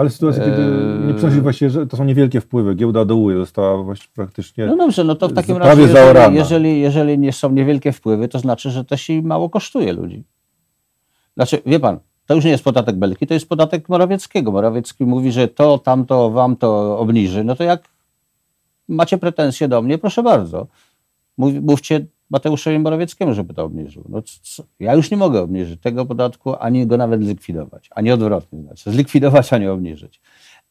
ale 0.00 0.10
sytuacja, 0.10 0.44
kiedy 0.44 0.62
nie 1.06 1.14
przynosi 1.14 1.40
właściwie, 1.40 1.70
że 1.70 1.86
to 1.86 1.96
są 1.96 2.04
niewielkie 2.04 2.40
wpływy, 2.40 2.74
giełda 2.74 3.04
dołuje, 3.04 3.36
została 3.36 3.82
właściwie 3.82 4.14
praktycznie 4.14 4.66
No 4.66 4.76
dobrze, 4.76 5.04
no 5.04 5.14
to 5.14 5.28
w 5.28 5.32
takim 5.32 5.56
razie, 5.56 5.82
jeżeli, 5.82 6.34
jeżeli, 6.34 6.80
jeżeli 6.80 7.18
nie 7.18 7.32
są 7.32 7.52
niewielkie 7.52 7.92
wpływy, 7.92 8.28
to 8.28 8.38
znaczy, 8.38 8.70
że 8.70 8.84
to 8.84 8.96
się 8.96 9.22
mało 9.22 9.50
kosztuje 9.50 9.92
ludzi. 9.92 10.24
Znaczy, 11.36 11.62
wie 11.66 11.80
pan, 11.80 11.98
to 12.26 12.34
już 12.34 12.44
nie 12.44 12.50
jest 12.50 12.64
podatek 12.64 12.96
Belki, 12.96 13.26
to 13.26 13.34
jest 13.34 13.48
podatek 13.48 13.88
Morawieckiego. 13.88 14.52
Morawiecki 14.52 15.04
mówi, 15.04 15.32
że 15.32 15.48
to, 15.48 15.78
tamto, 15.78 16.30
wam 16.30 16.56
to 16.56 16.98
obniży. 16.98 17.44
No 17.44 17.56
to 17.56 17.64
jak 17.64 17.88
macie 18.88 19.18
pretensje 19.18 19.68
do 19.68 19.82
mnie, 19.82 19.98
proszę 19.98 20.22
bardzo. 20.22 20.66
Mówcie 21.38 22.06
Mateuszowi 22.30 22.78
Morawieckiemu, 22.78 23.34
żeby 23.34 23.54
to 23.54 23.64
obniżył. 23.64 24.04
No? 24.08 24.22
Ja 24.80 24.94
już 24.94 25.10
nie 25.10 25.16
mogę 25.16 25.40
obniżyć 25.40 25.80
tego 25.80 26.06
podatku, 26.06 26.54
ani 26.60 26.86
go 26.86 26.96
nawet 26.96 27.24
zlikwidować, 27.24 27.88
ani 27.94 28.12
odwrotnie, 28.12 28.62
znaczy 28.62 28.90
zlikwidować, 28.90 29.52
ani 29.52 29.68
obniżyć. 29.68 30.20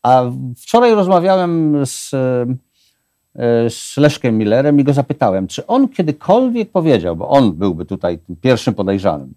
A 0.04 0.24
wczoraj 0.58 0.95
rozmawiałem 0.95 1.76
z, 1.86 2.13
e, 2.13 3.69
z 3.69 3.98
Leszkiem 3.98 4.38
Millerem 4.38 4.80
i 4.80 4.84
go 4.84 4.93
zapytałem, 4.93 5.48
czy 5.48 5.67
on 5.67 5.89
kiedykolwiek 5.89 6.72
powiedział, 6.72 7.15
bo 7.15 7.30
on 7.30 7.52
byłby 7.52 7.86
tutaj 7.86 8.19
pierwszym 8.41 8.74
podejrzanym, 8.74 9.34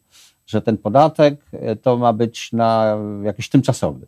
że 0.47 0.63
ten 0.63 0.79
podatek 0.79 1.41
e, 1.53 1.77
to 1.77 1.97
ma 1.97 2.13
być 2.13 2.53
na 2.53 2.97
jakiś 3.23 3.49
tymczasowy. 3.49 4.07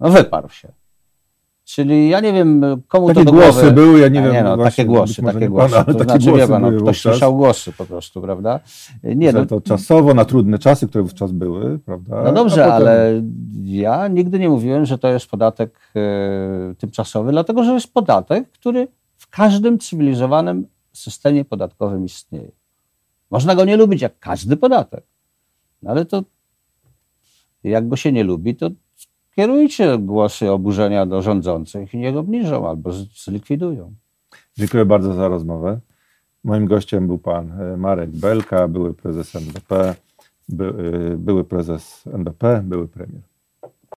No 0.00 0.10
wyparł 0.10 0.48
się. 0.48 0.68
Czyli 1.74 2.08
ja 2.08 2.20
nie 2.20 2.32
wiem, 2.32 2.82
komu 2.88 3.08
takie 3.08 3.20
to 3.20 3.24
do 3.24 3.32
głosy 3.32 3.52
głowy... 3.52 3.72
były, 3.72 4.00
ja 4.00 4.08
nie 4.08 4.22
wiem. 4.22 4.32
Nie, 4.32 4.42
no, 4.42 4.56
takie 4.56 4.84
głosy, 4.84 5.22
takie 5.22 5.48
głosy. 5.48 5.74
Pan, 5.74 5.84
to 5.84 5.94
takie 5.94 6.04
znaczy, 6.04 6.24
głosy 6.24 6.40
wie 6.40 6.48
pan, 6.48 6.62
no, 6.62 6.80
ktoś 6.82 7.00
słyszał 7.00 7.36
głosy 7.36 7.72
po 7.72 7.84
prostu, 7.84 8.20
prawda? 8.20 8.60
Nie, 9.02 9.32
no, 9.32 9.46
to 9.46 9.60
czasowo, 9.60 10.14
na 10.14 10.24
trudne 10.24 10.58
czasy, 10.58 10.88
które 10.88 11.02
wówczas 11.02 11.32
były, 11.32 11.78
prawda? 11.78 12.22
No 12.22 12.32
dobrze, 12.32 12.56
potem... 12.56 12.72
ale 12.72 13.22
ja 13.62 14.08
nigdy 14.08 14.38
nie 14.38 14.48
mówiłem, 14.48 14.86
że 14.86 14.98
to 14.98 15.08
jest 15.08 15.26
podatek 15.26 15.80
e, 15.96 16.74
tymczasowy, 16.74 17.32
dlatego 17.32 17.64
że 17.64 17.72
jest 17.72 17.92
podatek, 17.94 18.50
który 18.50 18.88
w 19.16 19.30
każdym 19.30 19.78
cywilizowanym 19.78 20.66
systemie 20.92 21.44
podatkowym 21.44 22.04
istnieje. 22.04 22.50
Można 23.30 23.54
go 23.54 23.64
nie 23.64 23.76
lubić 23.76 24.02
jak 24.02 24.18
każdy 24.18 24.56
podatek, 24.56 25.04
no, 25.82 25.90
ale 25.90 26.04
to 26.04 26.22
jak 27.64 27.88
go 27.88 27.96
się 27.96 28.12
nie 28.12 28.24
lubi, 28.24 28.56
to 28.56 28.70
kierujcie 29.36 29.98
głosy 29.98 30.50
oburzenia 30.50 31.06
do 31.06 31.22
rządzących 31.22 31.94
i 31.94 31.98
niech 31.98 32.16
obniżą 32.16 32.68
albo 32.68 32.92
zlikwidują. 33.24 33.94
Dziękuję 34.56 34.84
bardzo 34.84 35.14
za 35.14 35.28
rozmowę. 35.28 35.80
Moim 36.44 36.66
gościem 36.66 37.06
był 37.06 37.18
pan 37.18 37.60
e, 37.60 37.76
Marek 37.76 38.10
Belka, 38.10 38.68
były 38.68 38.94
prezes 38.94 39.36
NBP, 39.36 39.94
by, 40.48 40.72
były 41.18 41.44
prezes 41.44 42.04
NBP, 42.06 42.62
były 42.64 42.88
premier. 42.88 43.31